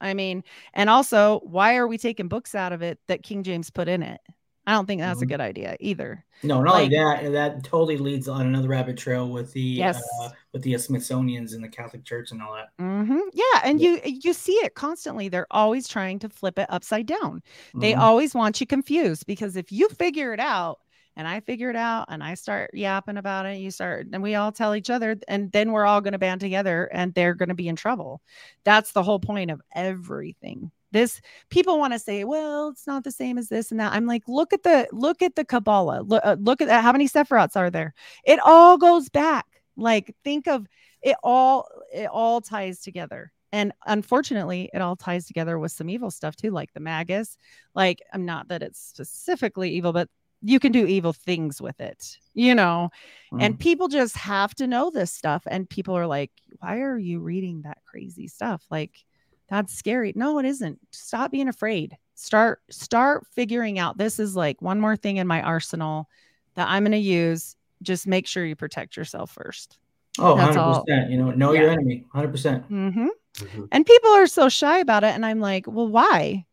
[0.00, 3.70] I mean, and also, why are we taking books out of it that King James
[3.70, 4.20] put in it?
[4.66, 5.24] I don't think that's mm-hmm.
[5.24, 6.24] a good idea either.
[6.42, 7.32] No, not like, like, that.
[7.32, 10.02] That totally leads on another rabbit trail with the yes.
[10.20, 12.70] Uh, with the Smithsonian's and the Catholic Church and all that.
[12.80, 13.18] Mm-hmm.
[13.32, 13.90] Yeah, and yeah.
[14.04, 15.28] you you see it constantly.
[15.28, 17.42] They're always trying to flip it upside down.
[17.68, 17.80] Mm-hmm.
[17.80, 20.80] They always want you confused because if you figure it out,
[21.16, 23.56] and I figure it out and I start yapping about it.
[23.58, 26.42] You start, and we all tell each other, and then we're all going to band
[26.42, 28.20] together and they're going to be in trouble.
[28.64, 30.70] That's the whole point of everything.
[30.96, 33.92] This people want to say, well, it's not the same as this and that.
[33.92, 36.02] I'm like, look at the look at the Kabbalah.
[36.02, 36.82] Look, uh, look at that.
[36.82, 37.94] How many Sephirots are there?
[38.24, 39.46] It all goes back.
[39.76, 40.66] Like, think of
[41.02, 41.68] it all.
[41.92, 43.32] It all ties together.
[43.52, 47.36] And unfortunately, it all ties together with some evil stuff too, like the Magus.
[47.74, 50.08] Like, I'm not that it's specifically evil, but
[50.42, 52.90] you can do evil things with it, you know.
[53.32, 53.42] Mm.
[53.42, 55.42] And people just have to know this stuff.
[55.46, 58.64] And people are like, why are you reading that crazy stuff?
[58.70, 59.05] Like,
[59.48, 60.12] that's scary.
[60.16, 60.78] No, it isn't.
[60.90, 61.96] Stop being afraid.
[62.14, 66.08] Start start figuring out this is like one more thing in my arsenal
[66.54, 67.56] that I'm going to use.
[67.82, 69.78] Just make sure you protect yourself first.
[70.18, 70.60] Oh, That's 100.
[70.60, 70.84] All.
[71.10, 71.60] You know, know yeah.
[71.60, 72.04] your enemy.
[72.14, 72.30] 100%.
[72.30, 73.08] percent mm-hmm.
[73.36, 73.64] Mm-hmm.
[73.70, 75.14] And people are so shy about it.
[75.14, 76.46] And I'm like, well, why?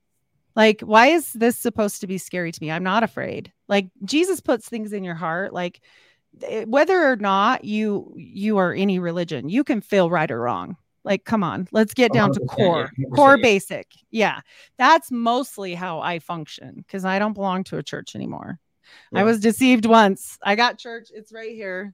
[0.56, 2.69] Like, why is this supposed to be scary to me?
[2.69, 3.51] I'm not afraid.
[3.67, 5.53] Like, Jesus puts things in your heart.
[5.53, 5.82] Like,
[6.43, 10.77] eh, whether or not you you are any religion, you can feel right or wrong.
[11.03, 13.91] Like, come on, let's get down to oh, core, core basic.
[14.09, 14.39] Yeah.
[14.77, 18.59] That's mostly how I function because I don't belong to a church anymore.
[19.11, 19.21] Yeah.
[19.21, 20.37] I was deceived once.
[20.41, 21.09] I got church.
[21.13, 21.93] It's right here.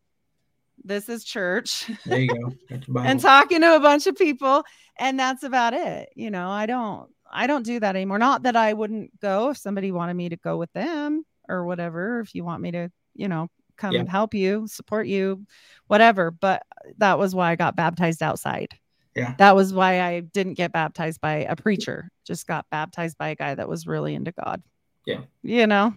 [0.84, 1.90] This is church.
[2.06, 2.78] There you go.
[3.02, 4.64] and talking to a bunch of people.
[4.98, 6.10] And that's about it.
[6.16, 8.20] You know, I don't, I don't do that anymore.
[8.20, 12.20] Not that I wouldn't go if somebody wanted me to go with them or whatever.
[12.20, 14.06] If you want me to, you know, come yeah.
[14.08, 15.46] help you, support you,
[15.88, 16.32] whatever.
[16.32, 16.64] But
[16.98, 18.70] that was why I got baptized outside.
[19.16, 19.36] Yeah.
[19.38, 23.36] That was why I didn't get baptized by a preacher, just got baptized by a
[23.36, 24.62] guy that was really into God.
[25.06, 25.22] Yeah.
[25.42, 25.96] You know?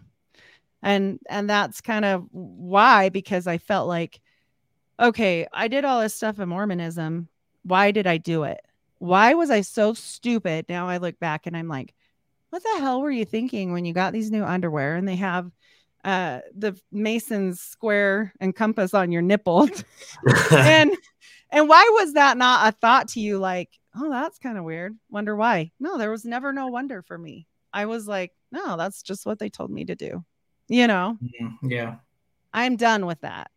[0.82, 4.20] And and that's kind of why because I felt like
[4.98, 7.28] okay, I did all this stuff in Mormonism.
[7.64, 8.60] Why did I do it?
[8.98, 10.66] Why was I so stupid?
[10.68, 11.94] Now I look back and I'm like,
[12.50, 15.50] what the hell were you thinking when you got these new underwear and they have
[16.04, 19.68] uh the Mason's square and compass on your nipple?
[20.52, 20.92] and
[21.52, 23.38] and why was that not a thought to you?
[23.38, 24.96] Like, oh, that's kind of weird.
[25.10, 25.70] Wonder why?
[25.78, 27.46] No, there was never no wonder for me.
[27.72, 30.24] I was like, no, that's just what they told me to do.
[30.68, 31.18] You know?
[31.22, 31.70] Mm-hmm.
[31.70, 31.96] Yeah.
[32.52, 33.50] I'm done with that.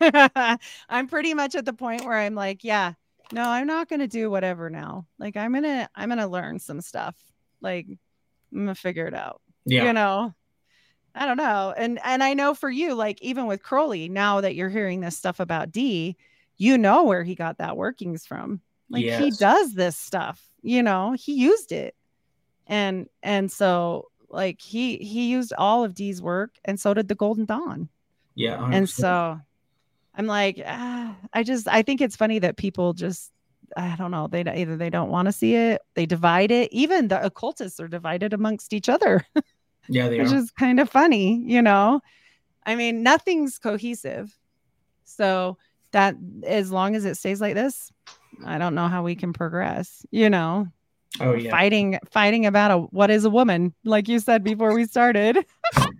[0.88, 2.94] I'm pretty much at the point where I'm like, yeah,
[3.32, 5.06] no, I'm not going to do whatever now.
[5.18, 7.16] Like, I'm going to, I'm going to learn some stuff.
[7.60, 7.86] Like,
[8.52, 9.42] I'm going to figure it out.
[9.66, 9.84] Yeah.
[9.84, 10.34] You know?
[11.14, 11.74] I don't know.
[11.76, 15.16] And and I know for you, like even with Crowley, now that you're hearing this
[15.16, 16.16] stuff about Dee,
[16.60, 18.60] you know where he got that workings from.
[18.90, 19.22] Like yes.
[19.22, 21.94] he does this stuff, you know, he used it.
[22.66, 27.14] And and so like he he used all of Dee's work and so did the
[27.14, 27.88] Golden Dawn.
[28.34, 28.58] Yeah.
[28.58, 28.74] 100%.
[28.74, 29.40] And so
[30.14, 33.32] I'm like, ah, I just I think it's funny that people just
[33.74, 36.70] I don't know, they either they don't want to see it, they divide it.
[36.72, 39.24] Even the occultists are divided amongst each other.
[39.88, 40.36] yeah, which are.
[40.36, 42.02] is kind of funny, you know.
[42.66, 44.36] I mean, nothing's cohesive.
[45.04, 45.56] So
[45.92, 47.90] that as long as it stays like this,
[48.44, 50.68] I don't know how we can progress, you know.
[51.20, 51.50] Oh yeah.
[51.50, 55.44] Fighting fighting about a what is a woman, like you said before we started.
[55.74, 55.90] so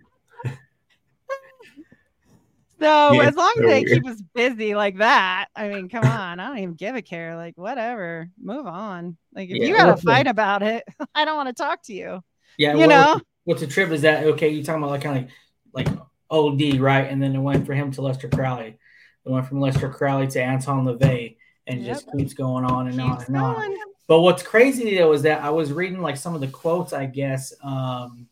[2.79, 6.47] yeah, as long as they keep us busy like that, I mean, come on, I
[6.47, 7.35] don't even give a care.
[7.35, 9.17] Like whatever, move on.
[9.35, 11.93] Like if yeah, you gotta fight the, about it, I don't want to talk to
[11.93, 12.23] you.
[12.57, 13.19] Yeah, you know.
[13.43, 14.49] What's the trip is that okay?
[14.49, 15.31] You talking about like kind of
[15.73, 15.99] like like
[16.29, 17.09] OD, right?
[17.09, 18.77] And then it went for him to Aleister Crowley.
[19.25, 21.35] It went from Aleister Crowley to Anton LaVey
[21.67, 21.95] and yep.
[21.95, 23.71] just keeps going on and keeps on and going.
[23.71, 23.77] on.
[24.07, 27.05] But what's crazy though is that I was reading like some of the quotes, I
[27.05, 27.53] guess.
[27.63, 28.27] Um,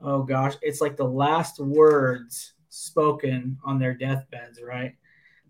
[0.00, 4.94] oh gosh, it's like the last words spoken on their deathbeds, right?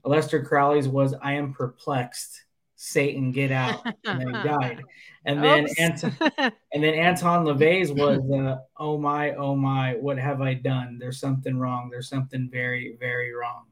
[0.05, 2.45] Aleister Crowley's was "I am perplexed,
[2.77, 4.83] Satan, get out," and then he died.
[5.25, 6.17] And then Anton,
[6.73, 10.99] and then Anton LaVey's was uh, "Oh my, oh my, what have I done?
[10.99, 11.91] There's something wrong.
[11.91, 13.67] There's something very, very wrong."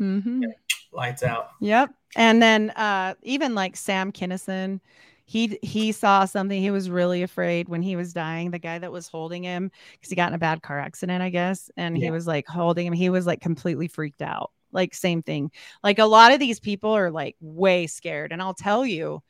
[0.00, 0.44] Mm-hmm.
[0.92, 1.50] Lights out.
[1.60, 1.90] Yep.
[2.16, 4.80] And then uh, even like Sam Kinison,
[5.26, 6.60] he he saw something.
[6.60, 8.50] He was really afraid when he was dying.
[8.50, 11.30] The guy that was holding him because he got in a bad car accident, I
[11.30, 12.06] guess, and yeah.
[12.06, 12.92] he was like holding him.
[12.92, 14.50] He was like completely freaked out.
[14.72, 15.50] Like same thing.
[15.82, 18.32] Like a lot of these people are like way scared.
[18.32, 19.22] And I'll tell you,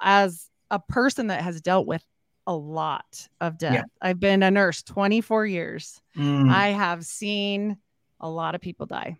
[0.00, 2.02] as a person that has dealt with
[2.46, 3.82] a lot of death, yeah.
[4.00, 6.00] I've been a nurse 24 years.
[6.16, 6.50] Mm.
[6.50, 7.76] I have seen
[8.20, 9.18] a lot of people die.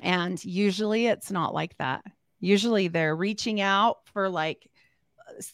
[0.00, 2.04] And usually it's not like that.
[2.40, 4.68] Usually they're reaching out for like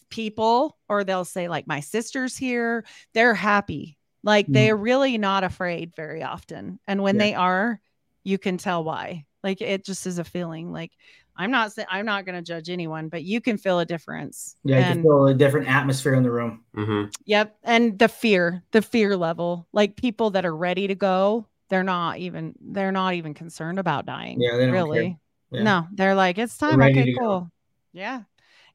[0.09, 2.85] people, or they'll say, like, my sister's here.
[3.13, 3.97] They're happy.
[4.23, 4.53] Like mm.
[4.53, 6.79] they're really not afraid very often.
[6.87, 7.21] And when yeah.
[7.21, 7.81] they are,
[8.23, 9.25] you can tell why.
[9.43, 10.71] Like it just is a feeling.
[10.71, 10.91] Like
[11.35, 14.55] I'm not saying I'm not going to judge anyone, but you can feel a difference.
[14.63, 16.63] Yeah, and, you can feel a different atmosphere in the room.
[16.75, 17.09] Mm-hmm.
[17.25, 21.83] Yep, and the fear, the fear level, like people that are ready to go, they're
[21.83, 24.39] not even they're not even concerned about dying.
[24.39, 25.17] Yeah, really.
[25.49, 25.63] Yeah.
[25.63, 26.79] No, they're like it's time.
[26.79, 27.39] Okay, cool.
[27.39, 27.51] Go.
[27.93, 28.21] Yeah,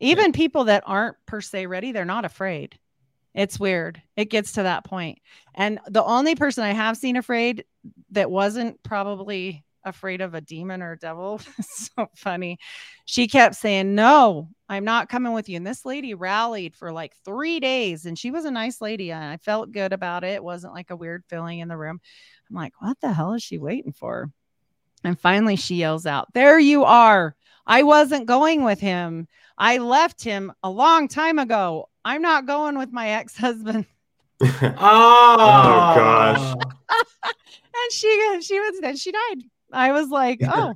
[0.00, 0.32] even yeah.
[0.32, 2.76] people that aren't per se ready, they're not afraid.
[3.34, 4.02] It's weird.
[4.16, 5.20] It gets to that point.
[5.54, 7.64] And the only person I have seen afraid
[8.10, 12.58] that wasn't probably afraid of a demon or a devil, so funny.
[13.04, 15.56] She kept saying, No, I'm not coming with you.
[15.56, 19.10] And this lady rallied for like three days and she was a nice lady.
[19.12, 20.34] And I felt good about it.
[20.34, 22.00] It wasn't like a weird feeling in the room.
[22.48, 24.30] I'm like, What the hell is she waiting for?
[25.04, 27.34] And finally she yells out, There you are.
[27.66, 29.28] I wasn't going with him.
[29.58, 31.90] I left him a long time ago.
[32.04, 33.84] I'm not going with my ex husband.
[34.40, 36.54] oh, oh gosh.
[36.90, 37.30] Oh.
[37.30, 39.42] and she she was then she died.
[39.72, 40.74] I was like, oh,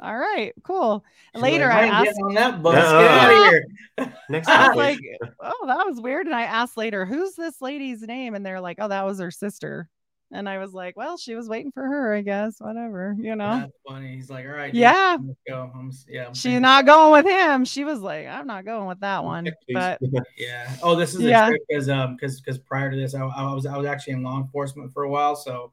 [0.00, 1.04] all right, cool.
[1.34, 2.74] She's Later, like, I, asked on that bus.
[2.74, 4.14] Uh, Get out of here.
[4.28, 4.98] Next, I was like,
[5.40, 6.26] oh, that was weird.
[6.26, 8.34] And I asked later, who's this lady's name?
[8.34, 9.88] And they're like, oh, that was her sister.
[10.32, 12.56] And I was like, well, she was waiting for her, I guess.
[12.58, 13.60] Whatever, you know.
[13.60, 14.16] That's funny.
[14.16, 15.70] He's like, all right, yeah, go.
[15.74, 17.66] I'm, yeah, I'm she's not going with him.
[17.66, 19.52] She was like, I'm not going with that one.
[19.72, 20.00] But
[20.38, 20.74] yeah.
[20.82, 21.50] Oh, this is yeah.
[21.68, 24.38] because um because because prior to this, I, I was I was actually in law
[24.38, 25.72] enforcement for a while, so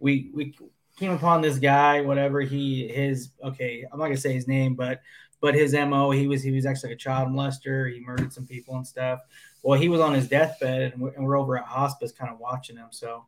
[0.00, 0.56] we we
[0.98, 2.00] came upon this guy.
[2.00, 5.00] Whatever he his okay, I'm not gonna say his name, but
[5.40, 7.92] but his mo he was he was actually a child molester.
[7.92, 9.20] He murdered some people and stuff.
[9.62, 12.38] Well, he was on his deathbed, and we're, and we're over at hospice, kind of
[12.38, 12.88] watching him.
[12.90, 13.26] So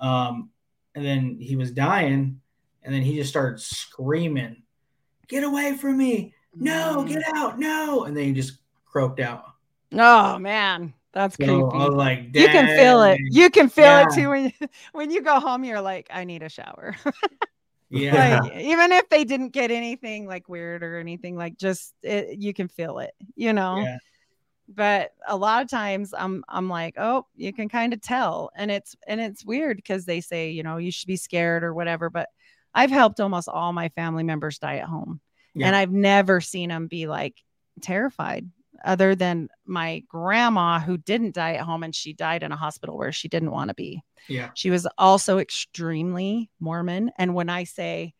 [0.00, 0.50] um,
[0.94, 2.40] and then he was dying,
[2.82, 4.62] and then he just started screaming,
[5.28, 6.34] "Get away from me!
[6.54, 7.36] No, get mm.
[7.36, 7.58] out!
[7.58, 9.44] No!" And then he just croaked out.
[9.92, 11.84] Oh man, that's so creepy.
[11.84, 13.20] I was like, you can feel it.
[13.30, 14.06] You can feel yeah.
[14.08, 15.64] it too when you, when you go home.
[15.64, 16.96] You're like, I need a shower.
[17.90, 18.40] yeah.
[18.40, 22.54] Like, even if they didn't get anything like weird or anything, like just it, you
[22.54, 23.12] can feel it.
[23.36, 23.78] You know.
[23.78, 23.98] Yeah
[24.74, 28.70] but a lot of times I'm I'm like, oh, you can kind of tell, and
[28.70, 32.10] it's and it's weird because they say you know you should be scared or whatever,
[32.10, 32.28] but
[32.74, 35.20] I've helped almost all my family members die at home,
[35.54, 35.66] yeah.
[35.66, 37.42] and I've never seen them be like
[37.80, 38.48] terrified,
[38.84, 42.96] other than my grandma who didn't die at home and she died in a hospital
[42.96, 44.02] where she didn't want to be.
[44.28, 48.14] Yeah, she was also extremely Mormon, and when I say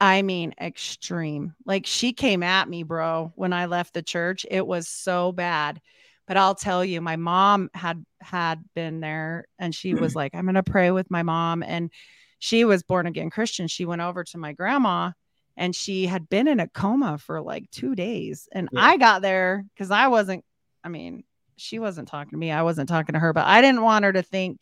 [0.00, 1.54] I mean, extreme.
[1.64, 4.44] Like she came at me, bro, when I left the church.
[4.50, 5.80] It was so bad.
[6.26, 10.44] But I'll tell you, my mom had had been there and she was like, I'm
[10.44, 11.62] going to pray with my mom.
[11.62, 11.90] And
[12.38, 13.68] she was born again Christian.
[13.68, 15.12] She went over to my grandma
[15.56, 18.48] and she had been in a coma for like two days.
[18.52, 18.84] And yeah.
[18.84, 20.44] I got there because I wasn't,
[20.82, 21.24] I mean,
[21.56, 22.50] she wasn't talking to me.
[22.50, 24.60] I wasn't talking to her, but I didn't want her to think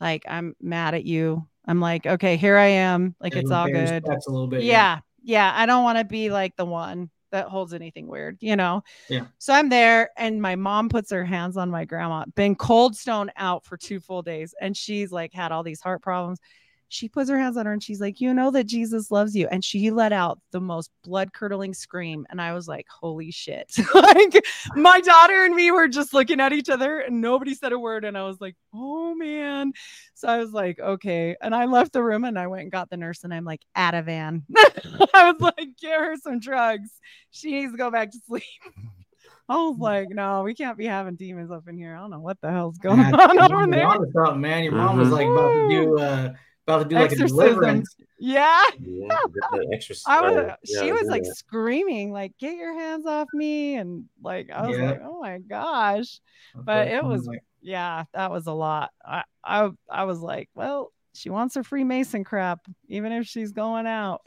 [0.00, 3.14] like I'm mad at you I'm like, okay, here I am.
[3.20, 4.04] Like it's all good.
[4.04, 4.62] That's a little bit.
[4.62, 5.00] Yeah.
[5.22, 5.52] Yeah.
[5.54, 8.82] I don't want to be like the one that holds anything weird, you know?
[9.08, 9.26] Yeah.
[9.38, 13.30] So I'm there and my mom puts her hands on my grandma, been cold stone
[13.36, 14.54] out for two full days.
[14.60, 16.38] And she's like had all these heart problems
[16.88, 19.48] she puts her hands on her and she's like, You know that Jesus loves you.
[19.50, 22.26] And she let out the most blood curdling scream.
[22.30, 23.72] And I was like, Holy shit.
[23.94, 24.44] like,
[24.76, 28.04] my daughter and me were just looking at each other and nobody said a word.
[28.04, 29.72] And I was like, Oh man.
[30.14, 31.36] So I was like, Okay.
[31.40, 33.62] And I left the room and I went and got the nurse and I'm like,
[33.76, 34.42] Ativan.
[35.14, 36.90] I was like, Give her some drugs.
[37.30, 38.44] She needs to go back to sleep.
[39.48, 41.94] I was like, no, we can't be having demons up in here.
[41.94, 44.34] I don't know what the hell's going on over there.
[44.36, 46.32] man, your mom was like about to do uh
[46.66, 47.38] about to do like Exorcism.
[47.38, 47.96] a deliverance.
[48.18, 48.62] Yeah.
[48.80, 49.08] yeah
[50.06, 51.36] I was, yeah, she was like that.
[51.36, 53.76] screaming, like, get your hands off me.
[53.76, 54.90] And like, I was yeah.
[54.90, 56.20] like, oh my gosh.
[56.54, 57.28] But it was,
[57.60, 58.90] yeah, that was a lot.
[59.04, 63.86] I, I, I was like, well, she wants her Freemason crap, even if she's going
[63.86, 64.22] out.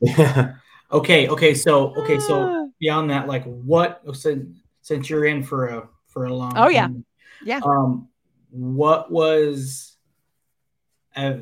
[0.00, 0.54] yeah.
[0.92, 1.26] Okay.
[1.26, 1.52] Okay.
[1.52, 2.20] So, okay.
[2.20, 6.68] So beyond that, like what, since, since you're in for a, for a long Oh,
[6.68, 6.86] yeah.
[7.44, 7.60] Yeah.
[7.64, 8.06] Um,
[8.50, 9.96] what was,
[11.16, 11.38] uh,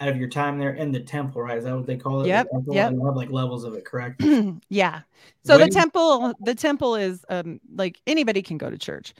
[0.00, 1.58] out of your time there in the temple, right?
[1.58, 2.28] Is that what they call it?
[2.28, 2.48] Yep.
[2.66, 2.92] The yep.
[2.92, 4.22] You have like levels of it, correct?
[4.68, 5.02] yeah.
[5.44, 9.14] So when the temple, the temple is um like anybody can go to church.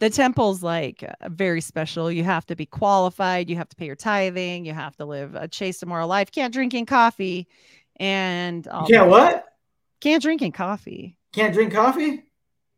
[0.00, 2.12] The temple's like uh, very special.
[2.12, 3.50] You have to be qualified.
[3.50, 4.64] You have to pay your tithing.
[4.64, 6.30] You have to live a chaste, immoral life.
[6.30, 7.48] Can't drink in coffee.
[7.96, 9.08] and You can't that.
[9.08, 9.44] what?
[10.00, 11.16] Can't drink in coffee.
[11.32, 12.22] Can't drink coffee?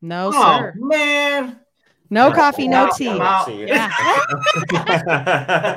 [0.00, 0.74] No, oh sir.
[0.76, 1.60] man.
[2.08, 3.08] No coffee, no tea.
[3.08, 3.46] I'm out.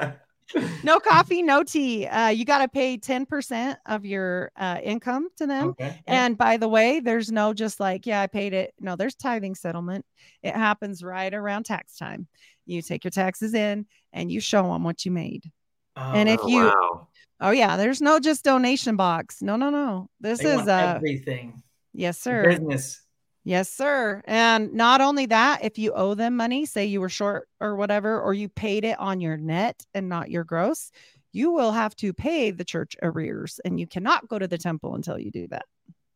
[0.09, 0.19] See.
[0.83, 2.05] No coffee, no tea.
[2.07, 5.69] Uh, you got to pay 10% of your uh, income to them.
[5.69, 6.01] Okay.
[6.07, 8.73] And by the way, there's no just like, yeah, I paid it.
[8.79, 10.05] No, there's tithing settlement.
[10.41, 12.27] It happens right around tax time.
[12.65, 15.49] You take your taxes in and you show them what you made.
[15.95, 17.07] and if Oh, you- wow.
[17.39, 19.41] Oh yeah, there's no just donation box.
[19.41, 20.09] No, no, no.
[20.21, 21.61] This They is uh everything.
[21.93, 22.47] yes, sir.
[22.49, 23.01] Business.
[23.43, 24.21] Yes, sir.
[24.25, 28.19] And not only that, if you owe them money, say you were short or whatever,
[28.21, 30.91] or you paid it on your net and not your gross,
[31.33, 34.95] you will have to pay the church arrears and you cannot go to the temple
[34.95, 35.65] until you do that.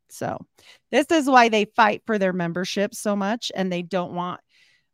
[0.09, 0.38] So,
[0.91, 4.39] this is why they fight for their membership so much and they don't want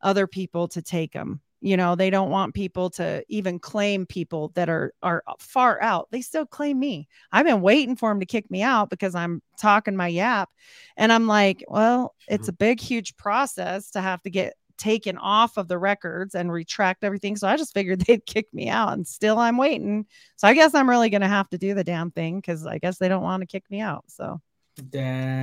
[0.02, 1.42] other people to take them.
[1.64, 6.10] You know, they don't want people to even claim people that are are far out.
[6.12, 7.08] They still claim me.
[7.32, 10.50] I've been waiting for them to kick me out because I'm talking my yap
[10.98, 15.56] and I'm like, well, it's a big, huge process to have to get taken off
[15.56, 17.38] of the records and retract everything.
[17.38, 20.06] So I just figured they'd kick me out and still I'm waiting.
[20.36, 22.78] So I guess I'm really going to have to do the damn thing because I
[22.78, 24.04] guess they don't want to kick me out.
[24.08, 24.42] So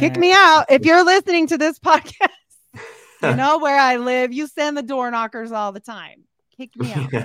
[0.00, 0.66] kick me out.
[0.68, 2.28] If you're listening to this podcast,
[3.30, 4.32] you know where I live.
[4.32, 6.24] You send the door knockers all the time.
[6.56, 7.10] Kick me out.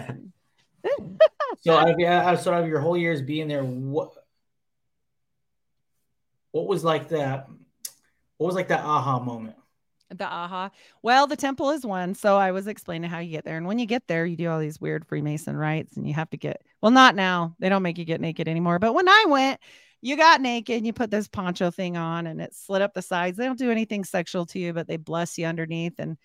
[1.62, 4.12] So out of, yeah, out- so out of your whole years being there, what
[6.52, 7.48] what was like that?
[8.38, 9.56] What was like that aha moment?
[10.12, 10.70] The aha.
[11.02, 12.14] Well, the temple is one.
[12.14, 13.58] So I was explaining how you get there.
[13.58, 16.30] And when you get there, you do all these weird Freemason rites and you have
[16.30, 17.56] to get, well, not now.
[17.60, 18.78] They don't make you get naked anymore.
[18.78, 19.60] But when I went,
[20.02, 23.02] you got naked and you put this poncho thing on and it slit up the
[23.02, 23.38] sides.
[23.38, 25.96] They don't do anything sexual to you, but they bless you underneath.
[25.98, 26.18] And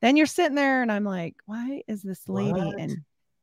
[0.00, 2.52] then you're sitting there and I'm like, why is this lady?
[2.52, 2.78] What?
[2.78, 2.98] And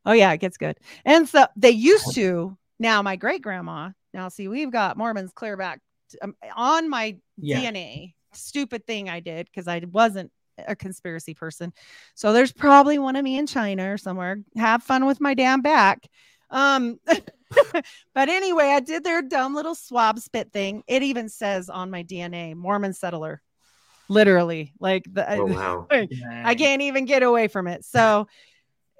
[0.06, 0.78] oh, yeah, it gets good.
[1.04, 5.58] And so they used to, now my great grandma, now see, we've got Mormons clear
[5.58, 5.82] back
[6.22, 7.60] um, on my Yeah.
[7.60, 8.14] DNA.
[8.34, 10.32] Stupid thing I did because I wasn't
[10.68, 11.74] a conspiracy person.
[12.16, 14.40] So there's probably one of me in China or somewhere.
[14.58, 16.08] Have fun with my damn back.
[16.50, 17.00] Um,
[18.14, 20.84] but anyway, I did their dumb little swab spit thing.
[20.88, 23.42] It even says on my DNA, Mormon settler.
[24.10, 25.88] Literally, like the oh wow.
[25.90, 27.86] I can't even get away from it.
[27.86, 28.28] So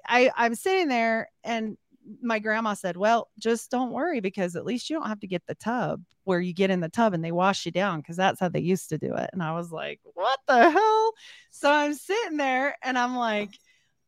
[0.06, 1.76] I I'm sitting there and
[2.20, 5.42] my grandma said, "Well, just don't worry because at least you don't have to get
[5.46, 8.40] the tub where you get in the tub and they wash you down because that's
[8.40, 11.12] how they used to do it." And I was like, "What the hell?"
[11.50, 13.50] So I'm sitting there and I'm like,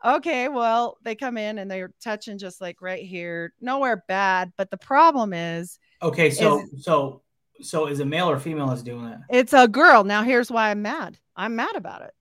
[0.04, 4.70] "Okay, well, they come in and they're touching just like right here, nowhere bad, but
[4.70, 7.22] the problem is Okay, so so
[7.62, 9.20] so is a male or female that's doing that?
[9.30, 10.04] It's a girl.
[10.04, 11.18] Now, here's why I'm mad.
[11.36, 12.12] I'm mad about it.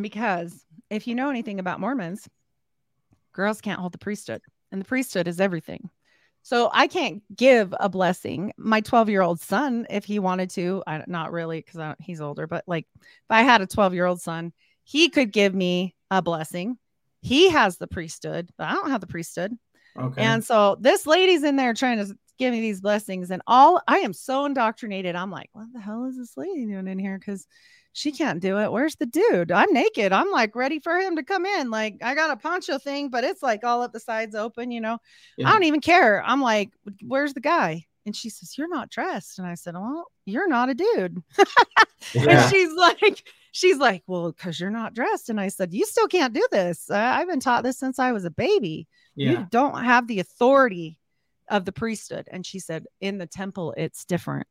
[0.00, 2.28] Because if you know anything about Mormons,
[3.38, 5.88] girls can't hold the priesthood, and the priesthood is everything.
[6.42, 8.52] So I can't give a blessing.
[8.56, 12.46] My 12 year old son, if he wanted to, I, not really because he's older,
[12.46, 16.20] but like if I had a 12 year old son, he could give me a
[16.20, 16.78] blessing.
[17.20, 19.52] He has the priesthood, but I don't have the priesthood.
[19.98, 20.22] Okay.
[20.22, 23.98] And so this lady's in there trying to give me these blessings, and all I
[23.98, 25.16] am so indoctrinated.
[25.16, 27.18] I'm like, what the hell is this lady doing in here?
[27.18, 27.46] Because
[27.98, 28.70] she can't do it.
[28.70, 29.50] Where's the dude?
[29.50, 30.12] I'm naked.
[30.12, 31.70] I'm like ready for him to come in.
[31.70, 34.80] Like I got a poncho thing, but it's like all up the sides open, you
[34.80, 34.98] know.
[35.36, 35.48] Yeah.
[35.48, 36.22] I don't even care.
[36.24, 36.70] I'm like,
[37.06, 37.86] where's the guy?
[38.06, 39.38] And she says, You're not dressed.
[39.38, 41.22] And I said, Well, you're not a dude.
[42.14, 42.42] Yeah.
[42.42, 45.30] And she's like, she's like, well, because you're not dressed.
[45.30, 46.88] And I said, you still can't do this.
[46.90, 48.86] I've been taught this since I was a baby.
[49.16, 49.30] yeah.
[49.30, 51.00] You don't have the authority
[51.50, 52.28] of the priesthood.
[52.30, 54.46] And she said, in the temple, it's different.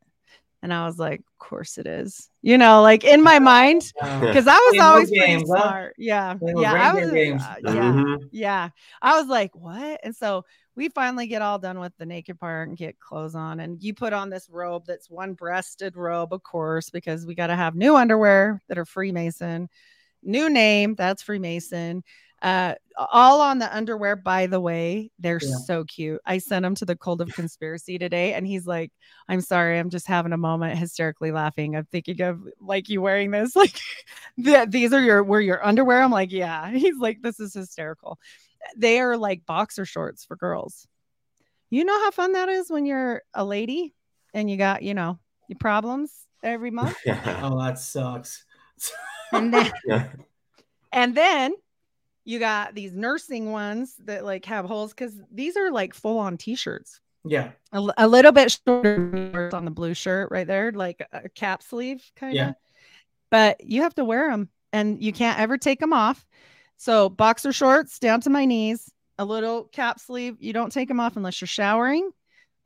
[0.63, 2.29] And I was like, of course it is.
[2.41, 5.87] You know, like in my mind, because I was Playing those always pretty games, huh?
[5.97, 6.33] Yeah.
[6.33, 6.73] Playing Yeah.
[6.73, 7.43] I was, games.
[7.43, 7.71] uh, yeah.
[7.71, 8.17] Mhm.
[8.31, 8.69] Yeah.
[9.01, 9.99] I was like, what?
[10.03, 10.45] And so
[10.75, 13.59] we finally get all done with the naked part and get clothes on.
[13.59, 17.47] And you put on this robe that's one breasted robe, of course, because we got
[17.47, 19.69] to have new underwear that are Freemason,
[20.23, 22.03] new name, that's Freemason.
[22.41, 22.75] Uh,
[23.11, 25.55] all on the underwear, by the way, they're Yeah.
[25.65, 26.21] so cute.
[26.25, 28.91] I sent him to the Cult of Conspiracy today, and he's like,
[29.27, 31.75] I'm sorry, I'm just having a moment hysterically laughing.
[31.75, 33.79] I'm thinking of like you wearing this, like
[34.43, 36.01] th- these are your were your underwear.
[36.03, 36.69] I'm like, yeah.
[36.71, 38.19] He's like, this is hysterical.
[38.75, 40.87] They are like boxer shorts for girls.
[41.69, 43.93] You know how fun that is when you're a lady
[44.33, 46.11] and you got, you know, your problems
[46.43, 46.95] every month.
[47.07, 48.45] oh, that sucks.
[49.31, 50.07] And then Yeah.
[50.91, 51.53] and then
[52.27, 56.35] you got these nursing ones that like have holes because these are like full on
[56.37, 56.99] t-shirts.
[57.23, 57.51] Yeah.
[57.71, 62.33] a little bit shorter on the blue shirt right there, like a cap sleeve kind
[62.33, 62.35] of.
[62.35, 62.51] Yeah.
[63.31, 66.25] But you have to wear them and you can't ever take them off.
[66.75, 70.35] So boxer shorts down to my knees, a little cap sleeve.
[70.39, 72.11] You don't take them off unless you're showering.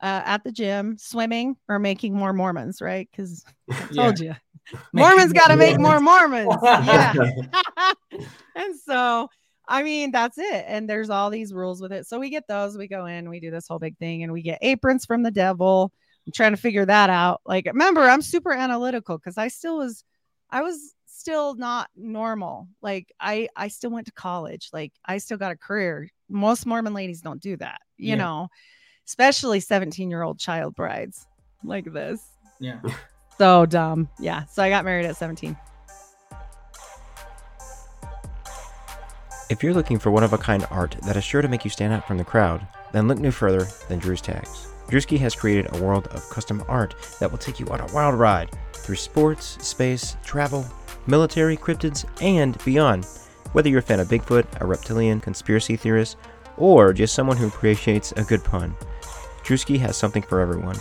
[0.00, 3.08] uh, at the gym, swimming, or making more Mormons, right?
[3.12, 4.02] Because I Yeah.
[4.02, 4.34] told you,
[4.92, 6.52] Mormons got to make more Mormons.
[6.64, 7.12] Yeah.
[8.56, 9.28] and so,
[9.72, 10.64] I mean, that's it.
[10.68, 12.06] And there's all these rules with it.
[12.06, 14.42] So we get those, we go in, we do this whole big thing, and we
[14.42, 15.90] get aprons from the devil.
[16.26, 17.40] I'm trying to figure that out.
[17.46, 20.04] Like, remember, I'm super analytical because I still was,
[20.50, 22.68] I was still not normal.
[22.82, 24.68] Like, I, I still went to college.
[24.74, 26.10] Like, I still got a career.
[26.28, 28.16] Most Mormon ladies don't do that, you Yeah.
[28.16, 28.48] know,
[29.08, 31.26] especially 17 year old child brides
[31.64, 32.20] like this.
[32.60, 32.80] Yeah.
[33.38, 34.10] So dumb.
[34.20, 34.44] Yeah.
[34.44, 35.56] So I got married at 17.
[39.52, 41.70] If you're looking for one of a kind art that is sure to make you
[41.70, 44.68] stand out from the crowd, then look no further than Drew's Tags.
[44.88, 48.14] Drewski has created a world of custom art that will take you on a wild
[48.14, 50.66] ride through sports, space, travel,
[51.06, 53.04] military, cryptids, and beyond.
[53.52, 56.16] Whether you're a fan of Bigfoot, a reptilian, conspiracy theorist,
[56.56, 58.74] or just someone who appreciates a good pun,
[59.44, 60.78] Drewski has something for everyone.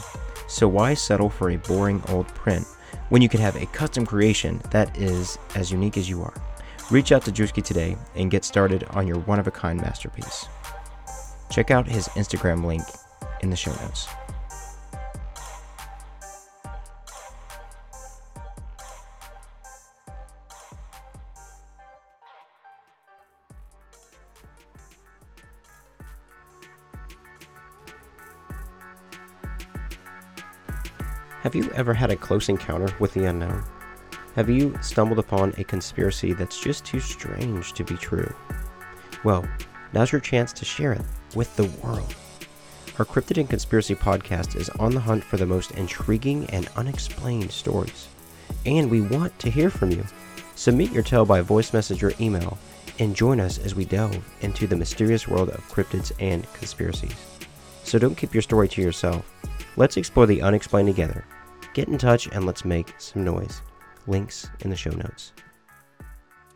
[0.48, 2.66] So why settle for a boring old print
[3.10, 6.34] when you can have a custom creation that is as unique as you are?
[6.92, 10.48] Reach out to Drewski today and get started on your one of a kind masterpiece.
[11.50, 12.84] Check out his Instagram link
[13.40, 14.10] in the show notes.
[31.40, 33.64] Have you ever had a close encounter with the unknown?
[34.36, 38.34] Have you stumbled upon a conspiracy that's just too strange to be true?
[39.26, 39.46] Well,
[39.92, 41.02] now's your chance to share it
[41.36, 42.16] with the world.
[42.98, 47.52] Our Cryptid and Conspiracy podcast is on the hunt for the most intriguing and unexplained
[47.52, 48.08] stories.
[48.66, 50.06] And we want to hear from you.
[50.56, 52.58] Submit your tale by voice message or email
[53.00, 57.16] and join us as we delve into the mysterious world of cryptids and conspiracies.
[57.84, 59.30] So don't keep your story to yourself.
[59.76, 61.26] Let's explore the unexplained together.
[61.74, 63.62] Get in touch and let's make some noise.
[64.08, 65.34] Links in the show notes.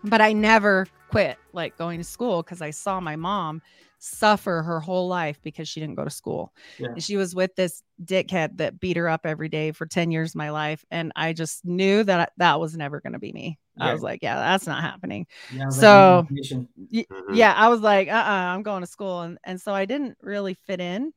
[0.03, 3.61] But I never quit like going to school because I saw my mom
[3.97, 6.53] suffer her whole life because she didn't go to school.
[6.77, 6.89] Yeah.
[6.99, 10.35] She was with this dickhead that beat her up every day for 10 years of
[10.35, 10.85] my life.
[10.91, 13.57] And I just knew that that was never going to be me.
[13.79, 15.25] I was like, yeah, that's not happening.
[15.51, 17.33] Yeah, I was So- like, "Mission." Mm-hmm.
[17.33, 18.13] yeah i was like uh-uh
[18.53, 21.11] i'm going to school and and so i didn't really fit in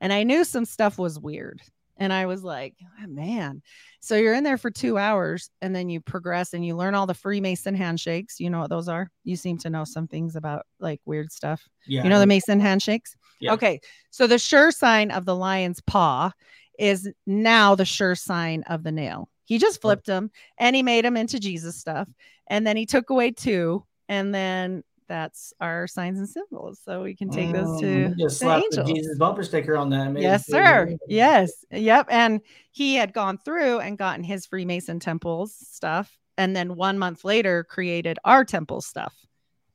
[0.00, 1.62] and i knew some stuff was weird
[1.98, 3.62] and i was like "Ah, man.
[4.00, 7.06] So you're in there for two hours and then you progress and you learn all
[7.06, 8.38] the freemason handshakes.
[8.38, 9.10] You know what those are?
[9.24, 11.66] You seem to know some things about like weird stuff.
[11.86, 12.02] Yeah.
[12.04, 13.16] you know the mason handshakes?
[13.40, 13.54] Yeah.
[13.54, 13.80] okay
[14.10, 16.32] so the sure sign of the lion's paw
[16.78, 19.28] is now the sure sign of the nail.
[19.44, 22.08] He just flipped them and he made them into jesus stuff
[22.48, 27.14] and then he took away two and then that's our signs and symbols so we
[27.14, 30.06] can take those to Mm, just the slap angels the Jesus bumper sticker on that.
[30.06, 31.64] and made it yes sir yes.
[31.70, 32.40] Yep and
[32.70, 37.64] he had gone through and gotten his freemason temples stuff and then one month later
[37.64, 39.14] created our temple stuff.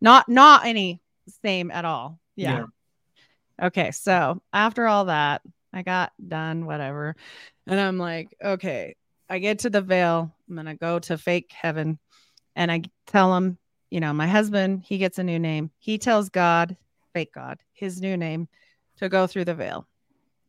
[0.02, 1.02] Not not any
[1.44, 2.20] same at all.
[2.36, 2.66] Yeah.
[3.62, 5.42] okay so after all that
[5.74, 7.16] i got done whatever
[7.68, 8.96] and i'm like okay
[9.30, 12.00] i get to the veil i'm gonna go to fake heaven
[12.56, 13.58] and i tell him
[13.90, 16.76] you know my husband he gets a new name he tells god
[17.14, 18.48] fake god his new name
[18.98, 19.88] to go through the veil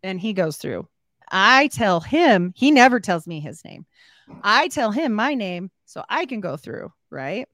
[0.02, 0.86] and he goes through
[1.30, 3.86] i tell him he never tells me his name
[4.42, 7.48] i tell him my name so i can go through right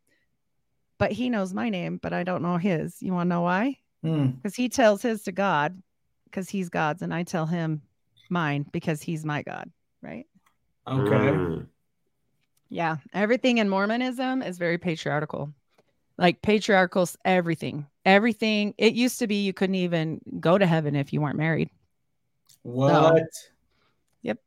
[0.99, 3.77] but he knows my name but i don't know his you want to know why
[4.03, 4.27] Hmm.
[4.27, 5.83] because he tells his to God
[6.27, 7.83] because he's God's, and I tell him
[8.29, 9.71] mine because he's my God,
[10.03, 10.27] right?
[10.87, 11.33] Okay.
[11.33, 11.67] Mm.
[12.69, 12.97] Yeah.
[13.13, 15.53] Everything in Mormonism is very patriarchal.
[16.19, 18.75] Like patriarchal, everything, everything.
[18.79, 21.69] It used to be you couldn't even go to heaven if you weren't married.
[22.63, 23.23] What?
[24.23, 24.39] Yep.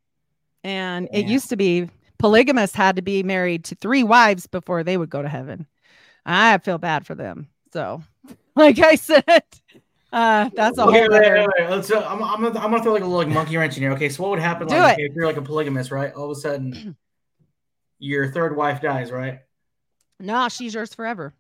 [0.64, 4.98] And it used to be polygamists had to be married to three wives before they
[4.98, 5.68] would go to heaven.
[6.26, 7.48] I feel bad for them.
[7.72, 8.02] So,
[8.56, 9.24] like I said,
[10.12, 11.70] uh, that's a whole Okay, wait, other- wait, wait.
[11.70, 13.84] Let's, uh, I'm, I'm, gonna, I'm gonna throw like a little like, monkey wrench in
[13.84, 13.92] here.
[13.94, 15.04] Okay, so what would happen Do like it.
[15.12, 16.12] if you're like a polygamist, right?
[16.14, 16.96] All of a sudden,
[18.00, 19.42] your third wife dies, right?
[20.20, 21.34] No, she's yours forever.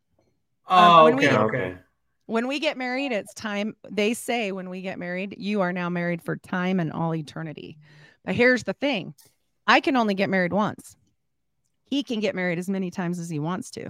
[0.70, 1.78] Oh, when we- okay, okay.
[2.28, 3.76] when we get married, it's time.
[3.90, 7.78] They say when we get married, you are now married for time and all eternity.
[8.26, 9.14] But here's the thing
[9.68, 10.96] I can only get married once.
[11.86, 13.90] He can get married as many times as he wants to.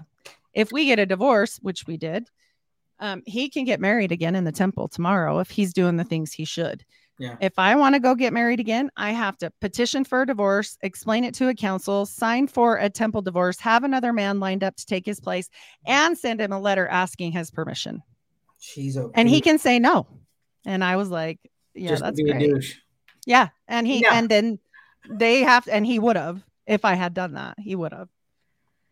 [0.54, 2.30] If we get a divorce, which we did,
[3.00, 6.32] um, he can get married again in the temple tomorrow if he's doing the things
[6.34, 6.84] he should.
[7.20, 7.36] Yeah.
[7.42, 10.78] If I want to go get married again, I have to petition for a divorce,
[10.82, 14.78] explain it to a council, sign for a temple divorce, have another man lined up
[14.78, 15.50] to take his place,
[15.86, 18.02] and send him a letter asking his permission
[18.62, 19.12] She's okay.
[19.20, 20.08] and he can say no.
[20.66, 21.40] And I was like,
[21.76, 22.76] yeah, just that's great.
[23.26, 24.14] Yeah, and he Yeah.
[24.14, 24.60] and then
[25.10, 27.60] they have and he would have if I had done that.
[27.60, 28.10] He would have.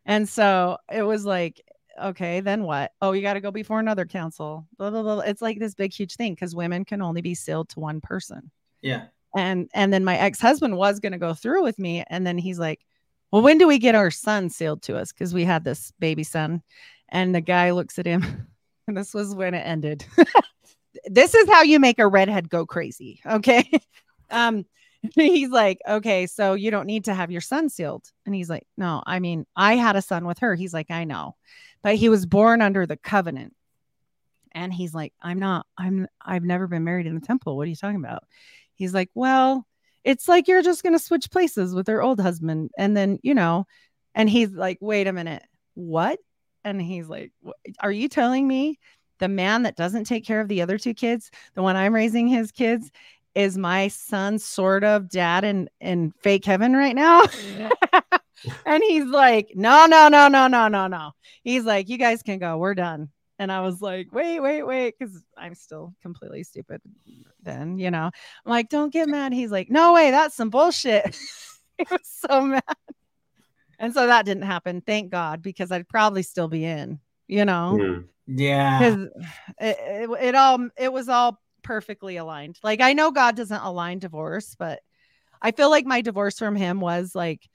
[0.05, 1.61] And so it was like,
[2.01, 2.91] okay, then what?
[3.01, 4.67] Oh, you got to go before another council.
[4.77, 5.19] Blah, blah, blah.
[5.19, 8.51] It's like this big huge thing because women can only be sealed to one person.
[8.81, 9.05] Yeah.
[9.35, 12.59] And and then my ex-husband was going to go through with me and then he's
[12.59, 12.85] like,
[13.31, 16.23] "Well, when do we get our son sealed to us because we had this baby
[16.23, 16.61] son."
[17.09, 18.47] And the guy looks at him
[18.87, 20.05] and this was when it ended.
[21.05, 23.69] this is how you make a redhead go crazy, okay?
[24.31, 24.65] um
[25.13, 28.65] he's like, "Okay, so you don't need to have your son sealed." And he's like,
[28.77, 31.35] "No, I mean, I had a son with her." He's like, "I know."
[31.83, 33.53] But he was born under the covenant.
[34.53, 37.57] And he's like, "I'm not I'm I've never been married in the temple.
[37.57, 38.23] What are you talking about?"
[38.75, 39.65] He's like, "Well,
[40.03, 43.35] it's like you're just going to switch places with her old husband and then, you
[43.35, 43.65] know."
[44.15, 45.43] And he's like, "Wait a minute.
[45.75, 46.19] What?"
[46.63, 47.31] And he's like,
[47.81, 48.79] "Are you telling me
[49.19, 52.27] the man that doesn't take care of the other two kids, the one I'm raising
[52.27, 52.91] his kids,
[53.35, 57.23] is my son sort of dad in in fake heaven right now?"
[58.65, 61.11] and he's like, "No, no, no, no, no, no, no."
[61.43, 62.57] He's like, "You guys can go.
[62.57, 63.09] We're done."
[63.39, 66.81] And I was like, "Wait, wait, wait," because I'm still completely stupid.
[67.41, 71.05] Then, you know, I'm like, "Don't get mad." He's like, "No way, that's some bullshit."
[71.77, 72.63] he was so mad,
[73.79, 74.81] and so that didn't happen.
[74.81, 76.99] Thank God, because I'd probably still be in.
[77.27, 78.05] You know, Mm.
[78.27, 78.79] Yeah.
[78.79, 79.07] because
[79.59, 83.99] it, it, it all it was all perfectly aligned like i know god doesn't align
[83.99, 84.79] divorce but
[85.41, 87.49] i feel like my divorce from him was like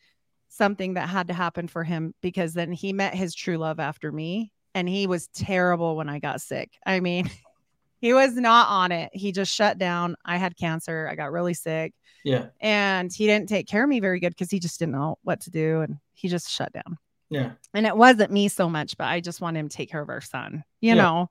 [0.52, 4.12] something that had to happen for him because then he met his true love after
[4.12, 7.30] me and he was terrible when i got sick i mean
[8.00, 11.54] he was not on it he just shut down i had cancer i got really
[11.54, 12.46] sick Yeah.
[12.60, 15.40] and he didn't take care of me very good because he just didn't know what
[15.42, 16.98] to do and he just shut down
[17.30, 17.52] Yeah.
[17.72, 20.10] and it wasn't me so much, but I just wanted him to take care of
[20.10, 21.02] our son, you Yeah.
[21.02, 21.30] know.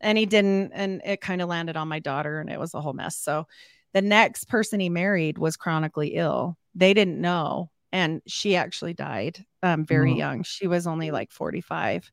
[0.00, 2.80] And he didn't, and it kind of landed on my daughter, and it was a
[2.80, 3.16] whole mess.
[3.16, 3.46] So
[3.94, 6.58] the next person he married was chronically ill.
[6.74, 10.18] They didn't know, and she actually died um, very Mhm.
[10.18, 10.42] young.
[10.42, 12.10] She was only like 45.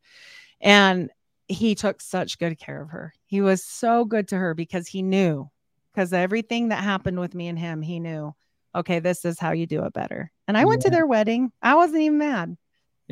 [0.62, 1.10] And
[1.48, 3.14] he took such good care of her.
[3.26, 5.50] He was so good to her because he knew,
[5.94, 8.34] because everything that happened with me and him, he knew,
[8.76, 10.32] okay, this is how you do it better.
[10.48, 11.52] And I went to their wedding.
[11.62, 12.58] I wasn't even mad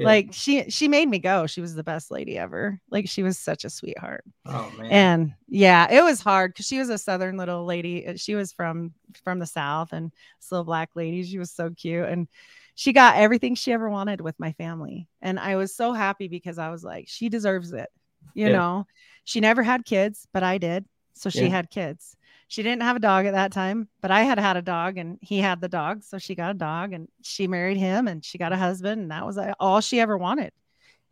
[0.01, 0.07] Yeah.
[0.07, 1.47] like she she made me go.
[1.47, 2.79] She was the best lady ever.
[2.89, 4.23] Like she was such a sweetheart.
[4.45, 4.91] Oh man.
[4.91, 8.07] and yeah it was hard because she was a southern little lady.
[8.07, 8.93] Uh, she was from
[9.23, 11.23] from the south and this little black lady.
[11.23, 12.07] She was so cute.
[12.07, 12.27] And
[12.75, 15.07] she got everything she ever wanted with my family.
[15.21, 17.89] And i was so happy because i was like she deserves it
[18.33, 18.53] you Yeah.
[18.53, 18.87] know?
[19.23, 20.85] She never had kids but i did.
[21.13, 21.49] So she Yeah.
[21.49, 22.15] had kids
[22.51, 25.17] she didn't have a dog at that time but i had had a dog and
[25.21, 28.37] he had the dog so she got a dog and she married him and she
[28.37, 30.51] got a husband and that was all she ever wanted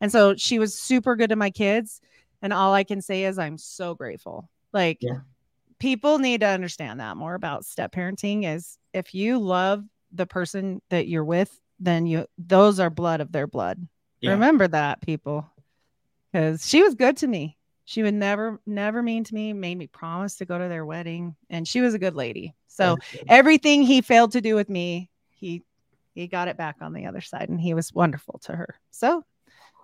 [0.02, 2.02] and so she was super good to my kids
[2.42, 5.20] and all i can say is i'm so grateful like Yeah.
[5.80, 10.82] people need to understand that more about step parenting is if you love the person
[10.90, 13.88] that you're with then you those are blood of their blood
[14.20, 14.32] Yeah.
[14.32, 15.50] remember that people
[16.34, 17.56] because she was good to me
[17.90, 21.36] she would never never mean to me made me promise to go to their wedding
[21.50, 25.64] and she was a good lady so everything he failed to do with me he
[26.14, 29.24] he got it back on the other side and he was wonderful to her so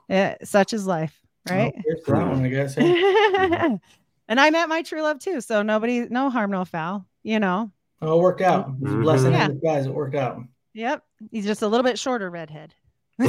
[0.07, 2.77] yeah, such is life right Oh, here's that one, I guess.
[2.77, 3.77] yeah.
[4.27, 7.71] and i met my true love too so nobody no harm no foul you know
[8.01, 8.75] Oh, it worked out.
[8.81, 9.01] It's a Mhm.
[9.01, 9.45] blessing Yeah.
[9.45, 9.85] in disguise.
[9.87, 10.41] It worked out.
[10.73, 11.01] yep
[11.31, 12.75] he's just a little bit shorter redhead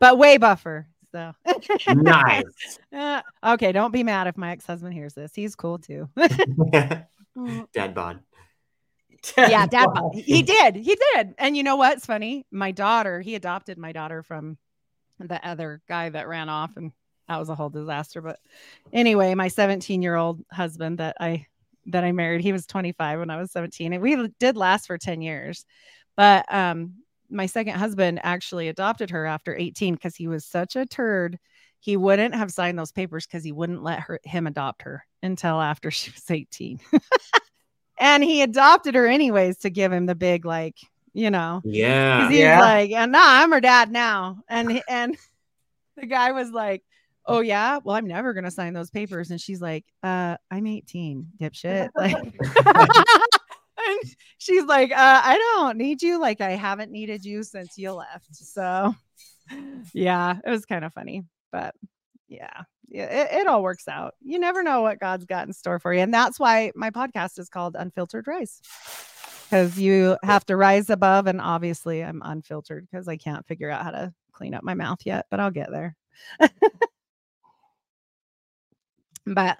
[0.00, 1.32] but way buffer so
[1.94, 2.78] nice.
[2.92, 6.08] Uh, okay don't be mad if my ex-husband hears this he's cool too
[7.72, 8.20] Dad bod.
[9.36, 9.88] yeah, dad.
[9.92, 10.14] bod.
[10.14, 10.76] He did.
[10.76, 11.34] He did.
[11.38, 12.46] And you know what's funny?
[12.50, 14.58] My daughter, he adopted my daughter from
[15.18, 16.92] the other guy that ran off, and
[17.28, 18.20] that was a whole disaster.
[18.20, 18.38] But
[18.92, 21.46] anyway, my 17 year old husband that I
[21.86, 24.96] that I married, he was 25 when I was 17, and we did last for
[24.96, 25.64] 10 years.
[26.16, 26.94] But um,
[27.34, 31.38] my second husband actually adopted her after 18 because he was such a turd.
[31.80, 35.60] He wouldn't have signed those papers because he wouldn't let her him adopt her until
[35.60, 36.80] after she was 18.
[37.98, 40.76] and he adopted her anyways to give him the big like
[41.12, 41.60] you know.
[41.64, 42.28] Yeah.
[42.28, 42.60] he's Yeah.
[42.60, 45.16] like and nah i'm her dad now and and
[45.96, 46.82] the guy was like
[47.26, 51.28] oh yeah well i'm never gonna sign those papers and she's like uh i'm 18
[51.40, 52.16] dipshit like
[53.86, 53.98] and
[54.38, 56.20] she's like uh i don't need you.
[56.20, 58.34] Like i haven't needed you since you left.
[58.34, 58.94] So
[59.92, 61.22] yeah it was kind of funny
[61.52, 61.74] but
[62.28, 64.14] yeah yeah it, it all works out.
[64.22, 67.38] You never know what god's got in store for you and that's why my podcast
[67.38, 68.60] is called unfiltered rise
[69.44, 73.84] because you have to rise above and obviously i'm unfiltered because i can't figure out
[73.84, 75.96] how to clean up my mouth yet but i'll get there.
[79.26, 79.58] But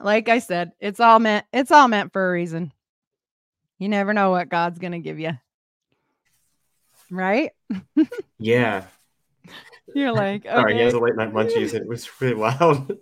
[0.00, 2.72] like I said, it's all meant it's all meant for a reason.
[3.82, 5.32] You never know what God's going to give you.
[7.10, 7.50] Right?
[8.38, 8.84] Yeah.
[9.92, 10.90] You're like, Sorry, yeah, okay.
[10.92, 11.74] the late night munchies.
[11.74, 12.96] It was really loud.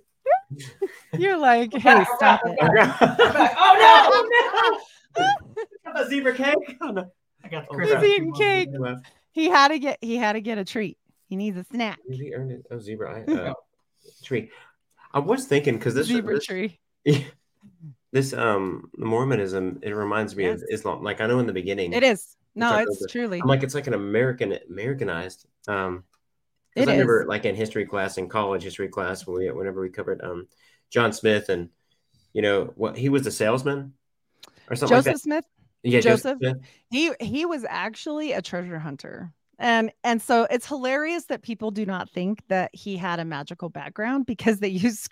[1.19, 2.59] You're like, hey, stop it.
[2.63, 2.95] oh no!
[4.13, 4.81] Oh
[5.19, 6.03] no!
[6.03, 6.79] a zebra cake.
[6.81, 7.13] Oh, no.
[7.45, 8.71] I got the He's eating cake.
[9.33, 10.97] He had to get he had to get a treat.
[11.29, 11.99] He needs a snack.
[12.09, 12.67] Really earned it.
[12.71, 13.23] Oh, zebra.
[13.27, 13.55] I, uh,
[14.25, 14.51] tree.
[15.13, 16.79] I was thinking because this Zebra this, tree.
[18.13, 21.03] This um Mormonism it reminds me of Islam.
[21.03, 22.37] Like I know in the beginning, It is.
[22.55, 23.41] No, it's truly.
[23.41, 25.47] I'm like it's like an American Americanized.
[25.69, 26.05] Um,
[26.75, 26.89] It I is.
[26.93, 30.49] remember like in history class in college history class when we whenever we covered um
[30.91, 31.69] John Smith and
[32.33, 33.95] you know what he was a salesman
[34.69, 35.21] or something Joseph like that.
[35.23, 35.45] Smith,
[35.83, 36.39] Yeah, Joseph?
[36.39, 36.57] Smith.
[36.91, 39.33] he he was actually a treasure hunter.
[39.61, 43.69] And and so it's hilarious that people do not think that he had a magical
[43.69, 45.07] background because they use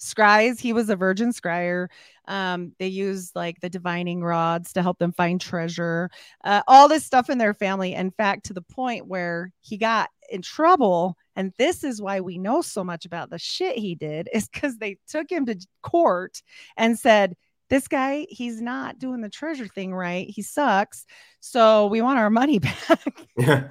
[0.00, 0.58] scries.
[0.58, 1.86] He was a virgin scryer.
[2.26, 6.10] Um, they used like the divining rods to help them find treasure.
[6.44, 7.94] Uh, all this stuff in their family.
[7.94, 11.16] In fact, to the point where he got in trouble.
[11.36, 14.78] And this is why we know so much about the shit he did, is because
[14.78, 16.42] they took him to court
[16.76, 17.36] and said,
[17.72, 20.28] This guy, he's not doing the treasure thing right.
[20.28, 21.06] He sucks.
[21.40, 23.02] So we want our money back.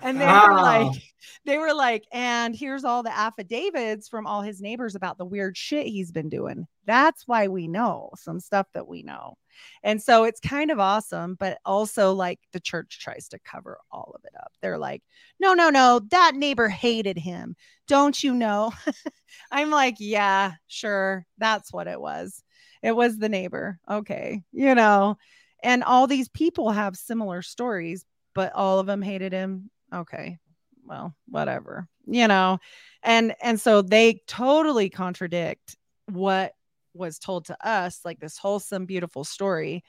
[0.02, 1.00] And they were like, ah.
[1.46, 5.56] they were like, and here's all the affidavits from all his neighbors about the weird
[5.56, 6.66] shit he's been doing.
[6.88, 9.36] That's why we know some stuff that we know.
[9.84, 14.14] And so it's kind of awesome, but also like the church tries to cover all
[14.16, 14.52] of it up.
[14.64, 15.04] They're like,
[15.40, 17.56] no, no, no, that neighbor hated him.
[17.88, 18.74] Don't you know?
[19.52, 21.28] I'm like, yeah, sure.
[21.38, 22.44] That's what it was.
[22.82, 23.80] It was the neighbor.
[23.90, 24.44] Okay.
[24.52, 25.18] You know,
[25.64, 29.70] and all these people have similar stories, but all of them hated him.
[29.94, 30.38] Okay.
[30.86, 31.88] Well, whatever.
[32.06, 32.60] You know,
[33.04, 35.78] and and so they totally contradict
[36.08, 36.54] what
[36.94, 39.84] was told to us like this wholesome beautiful story.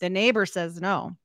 [0.00, 1.16] The neighbor says no.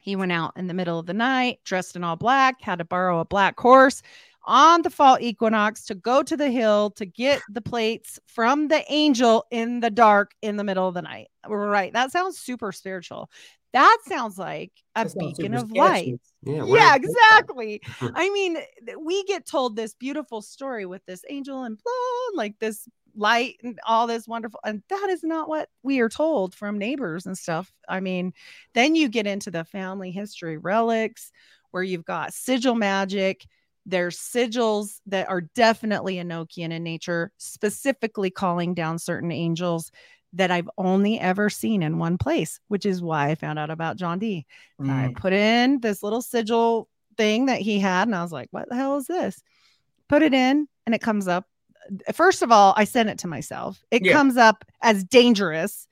[0.00, 2.84] He went out in the middle of the night, dressed in all black, had to
[2.84, 4.02] borrow a black horse
[4.46, 8.84] on the fall equinox to go to the hill to get the plates from the
[8.92, 11.28] angel in the dark in the middle of the night.
[11.48, 11.92] Right.
[11.92, 13.30] That sounds super spiritual.
[13.72, 15.78] That sounds like a That sounds beacon of sketchy.
[15.80, 16.20] light.
[16.42, 16.64] Yeah.
[16.66, 17.80] Yeah, exactly.
[18.14, 18.58] I mean,
[19.00, 22.86] we get told this beautiful story with this angel and blah, like this
[23.16, 27.26] light and all this wonderful, and that is not what we are told from neighbors
[27.26, 27.72] and stuff.
[27.88, 28.32] I mean,
[28.74, 31.32] then you get into the family history relics
[31.70, 33.44] where you've got sigil magic.
[33.86, 39.90] There's sigils that are definitely Enochian in nature, specifically calling down certain angels
[40.32, 43.96] that I've only ever seen in one place, which is why I found out about
[43.96, 44.46] John Dee.
[44.80, 45.16] I Mm.
[45.16, 48.74] put in this little sigil thing that he had, and I was like, what the
[48.74, 49.42] hell is this?
[50.08, 51.46] Put it in, and it comes up.
[52.12, 53.84] First of all, I sent it to myself.
[53.90, 54.12] It Yeah.
[54.12, 55.86] comes up as dangerous.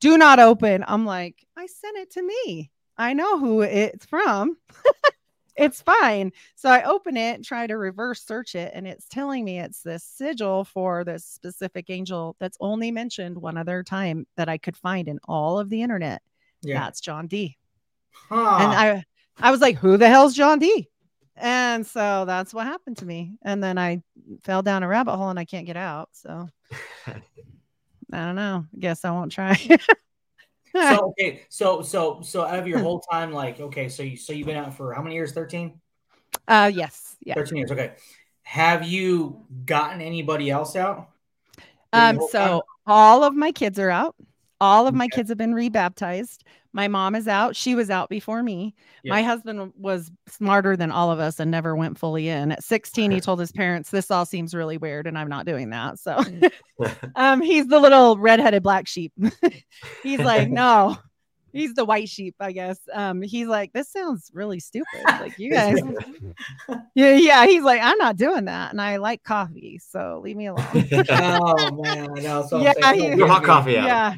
[0.00, 0.84] Do not open.
[0.86, 2.70] I'm like, I sent it to me.
[2.98, 4.56] I know who it's from.
[5.56, 6.32] it's fine.
[6.54, 10.04] So I open it, try to reverse search it, and it's telling me it's this
[10.04, 15.08] sigil for this specific angel that's only mentioned one other time that I could find
[15.08, 16.22] in all of the internet.
[16.62, 16.80] Yeah.
[16.80, 17.56] That's John Dee
[18.28, 18.58] Huh.
[18.60, 19.04] and I
[19.38, 20.88] I was like, who the hell's John Dee?
[21.36, 23.34] And so that's what happened to me.
[23.42, 24.02] And then I
[24.42, 26.08] fell down a rabbit hole and I can't get out.
[26.12, 26.48] So
[27.06, 27.14] I
[28.10, 28.64] don't know.
[28.74, 29.58] I guess I won't try.
[30.82, 34.32] so okay, so so so out of your whole time, like okay, so you so
[34.32, 35.32] you've been out for how many years?
[35.32, 35.80] 13?
[36.48, 37.16] uh yes.
[37.20, 37.34] Yeah.
[37.34, 37.70] 13 years.
[37.70, 37.94] Okay.
[38.42, 41.08] Have you gotten anybody else out?
[41.92, 42.60] Um so time?
[42.86, 44.14] all of my kids are out.
[44.60, 45.16] All of my Okay.
[45.16, 46.44] kids have been rebaptized.
[46.72, 47.56] My mom is out.
[47.56, 48.74] She was out before me.
[49.02, 49.14] Yeah.
[49.14, 52.52] My husband was smarter than all of us and never went fully in.
[52.52, 55.70] At 16, he told his parents, This all seems really weird, and I'm not doing
[55.70, 55.98] that.
[55.98, 56.22] So
[57.16, 59.12] um he's the little redheaded black sheep
[60.02, 60.94] he's like no
[61.54, 65.50] he's the white sheep i guess um he's like this sounds really stupid like you
[65.50, 65.78] guys
[66.94, 70.46] yeah yeah he's like i'm not doing that and i like coffee so leave me
[70.48, 70.66] alone
[71.10, 72.46] oh man, I know.
[72.46, 73.86] So I'm Yeah, saying, he- Your hot coffee out.
[73.86, 74.14] yeah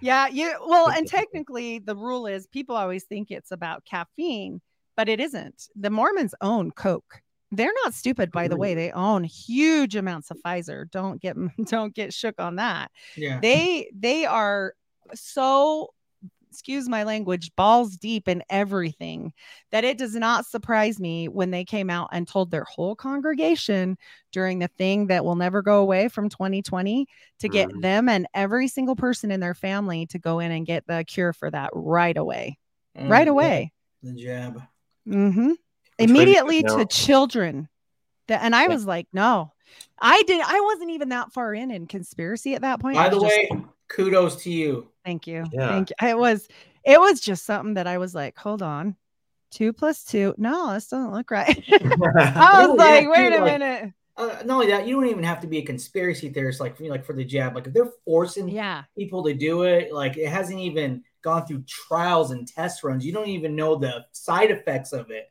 [0.00, 4.60] yeah you well and technically the rule is people always think it's about caffeine
[4.98, 5.68] but it isn't.
[5.76, 7.22] The mormons own coke.
[7.52, 8.74] They're not stupid by the way.
[8.74, 10.90] They own huge amounts of pfizer.
[10.90, 11.36] Don't get
[11.66, 12.90] don't get shook on that.
[13.16, 13.38] Yeah.
[13.40, 14.74] they they are
[15.14, 15.90] so
[16.58, 19.32] excuse my language balls deep in everything
[19.70, 23.96] that it does not surprise me when they came out and told their whole congregation
[24.32, 27.06] during the thing that will never go away from 2020
[27.38, 27.80] to get Mhm.
[27.80, 31.32] them and every single person in their family to go in and get the cure
[31.32, 32.58] for that right away
[32.98, 34.60] Mm, right away The jab.
[35.06, 35.52] Mm-hmm.
[36.00, 37.68] Immediately to children.
[38.26, 38.68] That and I Yeah.
[38.70, 39.52] was like, no.
[40.00, 40.40] I did.
[40.44, 42.96] I wasn't even that far in in conspiracy at that point.
[42.96, 44.88] By the was way, just- kudos to you.
[45.04, 45.68] thank you, Yeah.
[45.68, 46.08] thank you.
[46.08, 46.48] It was
[46.84, 48.96] it was just something that I was like, hold on,
[49.50, 50.34] two plus two.
[50.38, 51.62] No, this doesn't look right.
[52.18, 53.92] I was like, yeah, wait dude, a like- minute.
[54.16, 56.82] Uh, not only that, you don't even have to be a conspiracy theorist like for,
[56.88, 57.54] like for the jab.
[57.54, 61.62] Like if they're forcing Yeah, people to do it, like it hasn't even gone through
[61.68, 63.06] trials and test runs.
[63.06, 65.30] You don't even know the side effects of it.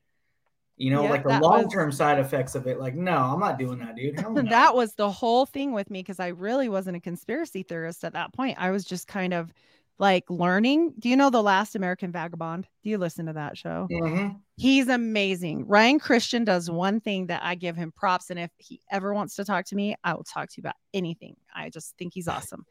[0.78, 2.80] You know, Yeah, like the long term side effects of it.
[2.80, 4.16] Like, no, I'm not doing that, dude.
[4.30, 4.42] No.
[4.44, 8.14] that was the whole thing with me because I really wasn't a conspiracy theorist at
[8.14, 8.58] that point.
[8.60, 9.54] I was just kind of
[10.00, 10.94] like learning.
[11.00, 12.68] Do you know the Last American Vagabond?
[12.84, 13.88] Do you listen to that show?
[13.92, 14.40] Mhm.
[14.56, 15.68] He's amazing.
[15.68, 18.30] Ryan Cristián does one thing that I give him props.
[18.32, 20.76] And if he ever wants to talk to me, I will talk to you about
[20.94, 21.36] anything.
[21.56, 22.66] I just think he's awesome.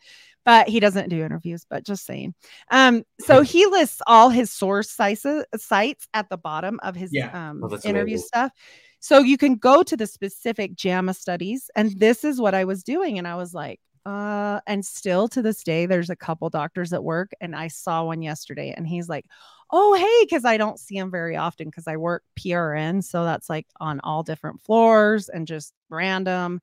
[0.45, 2.35] But he doesn't do interviews, but just saying.
[2.71, 5.25] Um, so he lists all his source sites,
[5.57, 7.51] sites at the bottom of his Yeah.
[7.51, 8.53] um, Oh, that's interview stuff.
[9.01, 12.83] So you can go to the specific JAMA studies, and this is what I was
[12.83, 13.19] doing.
[13.19, 17.03] And I was like, uh, and still to this day, there's a couple doctors at
[17.03, 19.27] work, and I saw one yesterday, and he's like,
[19.73, 23.03] Oh, hey, because I don't see him very often because I work PRN.
[23.03, 26.61] So that's like on all different floors and just random.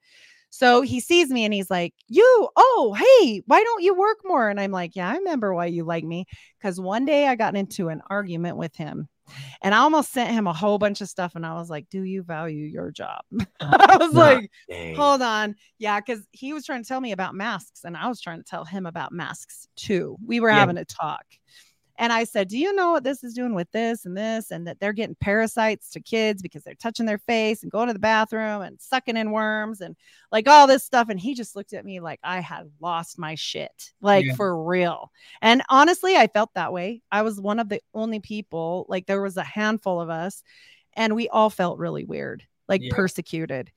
[0.51, 4.49] So he sees me and he's like, You, oh, hey, why don't you work more?
[4.49, 6.27] And I'm like, Yeah, I remember why you like me.
[6.59, 9.09] Because one day I got into an argument with him
[9.61, 11.35] and I almost sent him a whole bunch of stuff.
[11.35, 13.21] And I was like, Do you value your job?
[13.59, 14.19] Uh, I was Nah.
[14.19, 14.95] like, Dang.
[14.95, 15.55] Hold on.
[15.79, 18.43] Yeah, because he was trying to tell me about masks, and I was trying to
[18.43, 20.17] tell him about masks too.
[20.25, 20.59] We were Yeah.
[20.59, 21.25] having a talk.
[21.97, 24.51] And I said, Do you know what this is doing with this and this?
[24.51, 27.93] And that they're getting parasites to kids because they're touching their face and going to
[27.93, 29.95] the bathroom and sucking in worms and
[30.31, 31.09] like all this stuff.
[31.09, 34.35] And he just looked at me like I had lost my shit, like Yeah.
[34.35, 35.11] for real.
[35.41, 37.01] And honestly, I felt that way.
[37.11, 40.41] I was one of the only people, like there was a handful of us,
[40.93, 42.93] and we all felt really weird, like Yeah.
[42.95, 43.71] persecuted.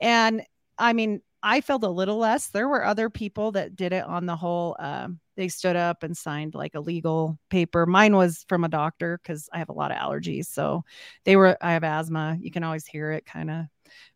[0.00, 0.42] And
[0.78, 2.48] I mean, I felt a little less.
[2.48, 4.74] There were other people that did it on the whole.
[4.78, 7.86] Um, they stood up and signed like a legal paper.
[7.86, 10.46] Mine was from a doctor because I have a lot of allergies.
[10.46, 10.84] So
[11.24, 12.36] they were, I have asthma.
[12.40, 13.66] You can always hear it kind of,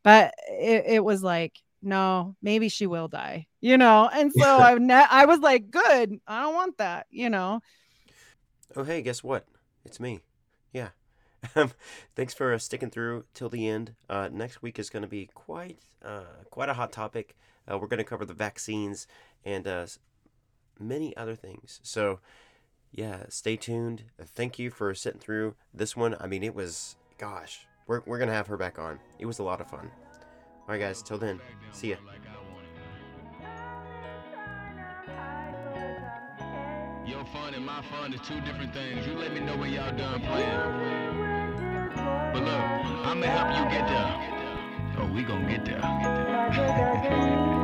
[0.03, 4.11] but it, it was like, no, maybe she will die, you know?
[4.13, 6.21] And so I, ne- I was like, good.
[6.27, 7.61] I don't want that, you know?
[8.75, 9.47] Oh, hey, guess what?
[9.85, 10.21] It's me.
[10.73, 10.89] Yeah.
[11.57, 11.73] Um,
[12.15, 13.97] Thanks for uh, sticking through till the end.
[14.09, 17.35] Uh, next week is going to be quite uh, quite a hot topic.
[17.69, 19.09] Uh, we're going to cover the vaccines
[19.45, 19.87] and uh,
[20.83, 21.81] many other things.
[21.83, 22.21] So,
[22.91, 24.05] yeah, stay tuned.
[24.21, 26.17] Thank you for sitting through this one.
[26.21, 28.99] I mean, it was, gosh, we're, we're going to have her back on.
[29.19, 29.91] It was a lot of fun.
[30.63, 31.41] All right, guys, till then,
[31.73, 31.97] see ya.
[37.07, 39.07] Your fun and my fun is two different things.
[39.07, 41.33] You let me know when y'all done playing.
[42.33, 42.63] But look,
[43.07, 44.33] I'ma help you get there.
[44.99, 47.59] Oh, we get there.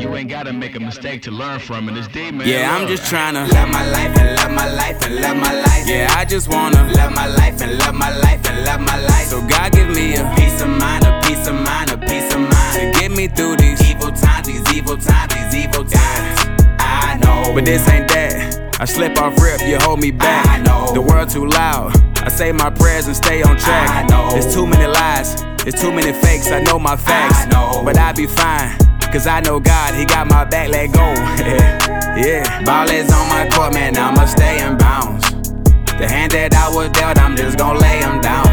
[0.00, 1.96] you ain't gotta make a mistake to learn from it.
[1.96, 2.46] It's deep, man.
[2.46, 5.52] Yeah, I'm just trying to love my life and love my life and love my
[5.52, 5.88] life.
[5.88, 9.26] Yeah, I just wanna love my life and love my life and love my life.
[9.26, 12.40] So God give me a peace of mind, a peace of mind, a peace of
[12.40, 16.38] mind to get me through these evil times, these evil times, these evil times.
[16.78, 18.80] I know, but this ain't that.
[18.80, 20.46] I slip off rip, you hold me back.
[20.46, 21.92] I know the world too loud.
[22.22, 23.90] I say my prayers and stay on track.
[23.90, 26.52] I know there's too many lies, there's too many fakes.
[26.52, 28.87] I know my facts, I know, but I be fine.
[29.12, 31.00] Cause I know God, He got my back, let go.
[32.20, 35.30] yeah, ball is on my court, man, I'ma stay in bounds.
[35.98, 38.46] The hand that I was dealt, I'm just gon' lay him down.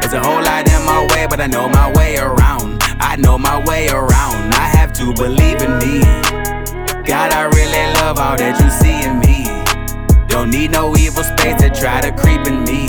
[0.00, 2.82] There's a whole lot in my way, but I know my way around.
[3.00, 4.54] I know my way around.
[4.54, 5.98] I have to believe in me.
[7.02, 9.50] God, I really love all that you see in me.
[10.28, 12.86] Don't need no evil space to try to creep in me.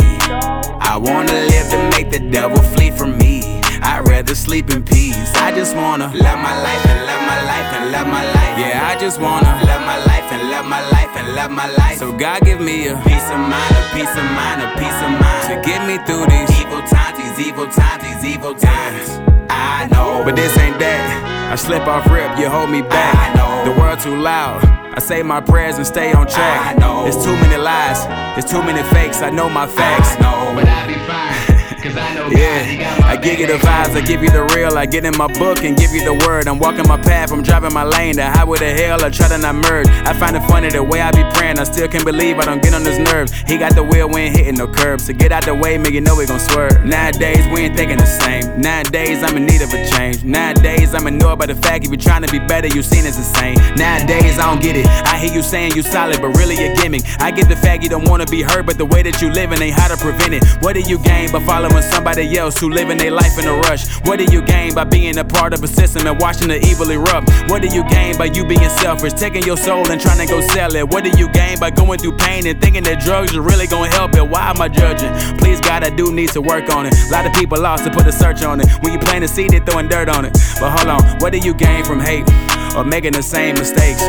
[0.78, 3.51] I wanna live to make the devil flee from me.
[3.92, 5.32] I'd rather sleep in peace.
[5.36, 8.56] I just wanna love my life and love my life and love my life.
[8.58, 11.98] Yeah, I just wanna love my life and love my life and love my life.
[11.98, 15.12] So God give me a peace of mind, a peace of mind, a peace of
[15.20, 19.20] mind to get me through these evil times, these evil times, these evil times.
[19.50, 21.52] I know, but this ain't that.
[21.52, 23.14] I slip off rip, you hold me back.
[23.14, 24.64] I know the world too loud.
[24.96, 26.76] I say my prayers and stay on track.
[26.76, 29.22] I know there's too many lies, there's too many fakes.
[29.22, 30.16] I know my facts.
[30.16, 31.51] I know, But I be fine.
[31.82, 34.44] Cause I know God, he yeah, I give you the vibes, I give you the
[34.54, 34.78] real.
[34.78, 36.48] I get in my book and give you the word.
[36.48, 38.18] I'm walking my path, I'm driving my lane.
[38.18, 39.88] The highway to hell, I try to not merge.
[40.06, 41.58] I find it funny the way I be praying.
[41.58, 43.34] I still can't believe I don't get on his nerves.
[43.48, 45.08] He got the wheel, we ain't hitting no curbs.
[45.08, 46.86] So get out the way, man, you know we gon' swerve.
[46.86, 48.62] Nowadays, we ain't thinking the same.
[48.62, 50.24] Nowadays, I'm in need of a change.
[50.24, 53.18] Nowadays, I'm annoyed by the fact if you're trying to be better, you seen as
[53.18, 53.56] insane.
[53.76, 54.86] Nowadays, I don't get it.
[54.86, 57.02] I hear you saying you solid, but really a gimmick.
[57.20, 59.60] I get the fact you don't wanna be hurt, but the way that you living
[59.64, 60.46] ain't how to prevent it.
[60.62, 63.88] What do you gain by following somebody else who living their life in a rush?
[64.08, 66.90] What do you gain by being a part of a system and watching the evil
[66.90, 67.30] erupt?
[67.50, 70.42] What do you gain by you being selfish, taking your soul and trying to go
[70.42, 70.90] sell it?
[70.90, 73.92] What do you gain by going through pain and thinking that drugs are really gonna
[73.92, 74.28] help it?
[74.28, 75.14] Why am I judging?
[75.38, 76.94] Please, God, I do need to work on it.
[77.08, 78.68] A lot of people lost to put a search on it.
[78.82, 80.34] When you plant a seed, they throwing dirt on it.
[80.60, 82.28] But hold on, what do you gain from hate
[82.76, 84.02] or making the same mistakes?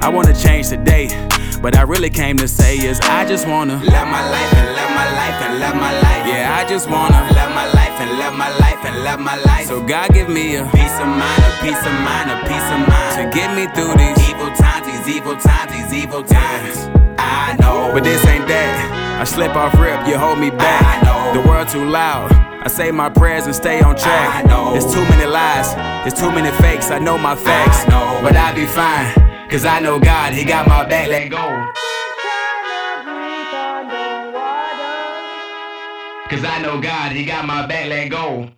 [0.00, 1.08] I wanna change today.
[1.62, 4.69] But I really came to say is I just wanna Love my life
[5.00, 6.24] my life and love my life.
[6.28, 9.66] Yeah, I just wanna Love my life and love my life and love my life.
[9.66, 12.80] So God give me a peace of mind, a peace of mind, a peace of
[12.92, 13.12] mind.
[13.18, 16.76] to get me through these evil times, these evil times, these evil times.
[17.18, 17.90] I know.
[17.94, 19.20] But this ain't that.
[19.22, 20.82] I slip off rip, you hold me back.
[20.84, 21.40] I know.
[21.40, 22.32] The world too loud.
[22.66, 24.28] I say my prayers and stay on track.
[24.34, 24.72] I know.
[24.72, 25.68] There's too many lies,
[26.02, 26.90] there's too many fakes.
[26.90, 27.78] I know my facts.
[27.84, 28.20] I know.
[28.22, 29.08] But I be fine.
[29.48, 31.08] Cause I know God, He got my back.
[31.08, 31.44] Let go.
[36.30, 37.88] Cause I know God, He got my back.
[37.88, 38.50] Let go.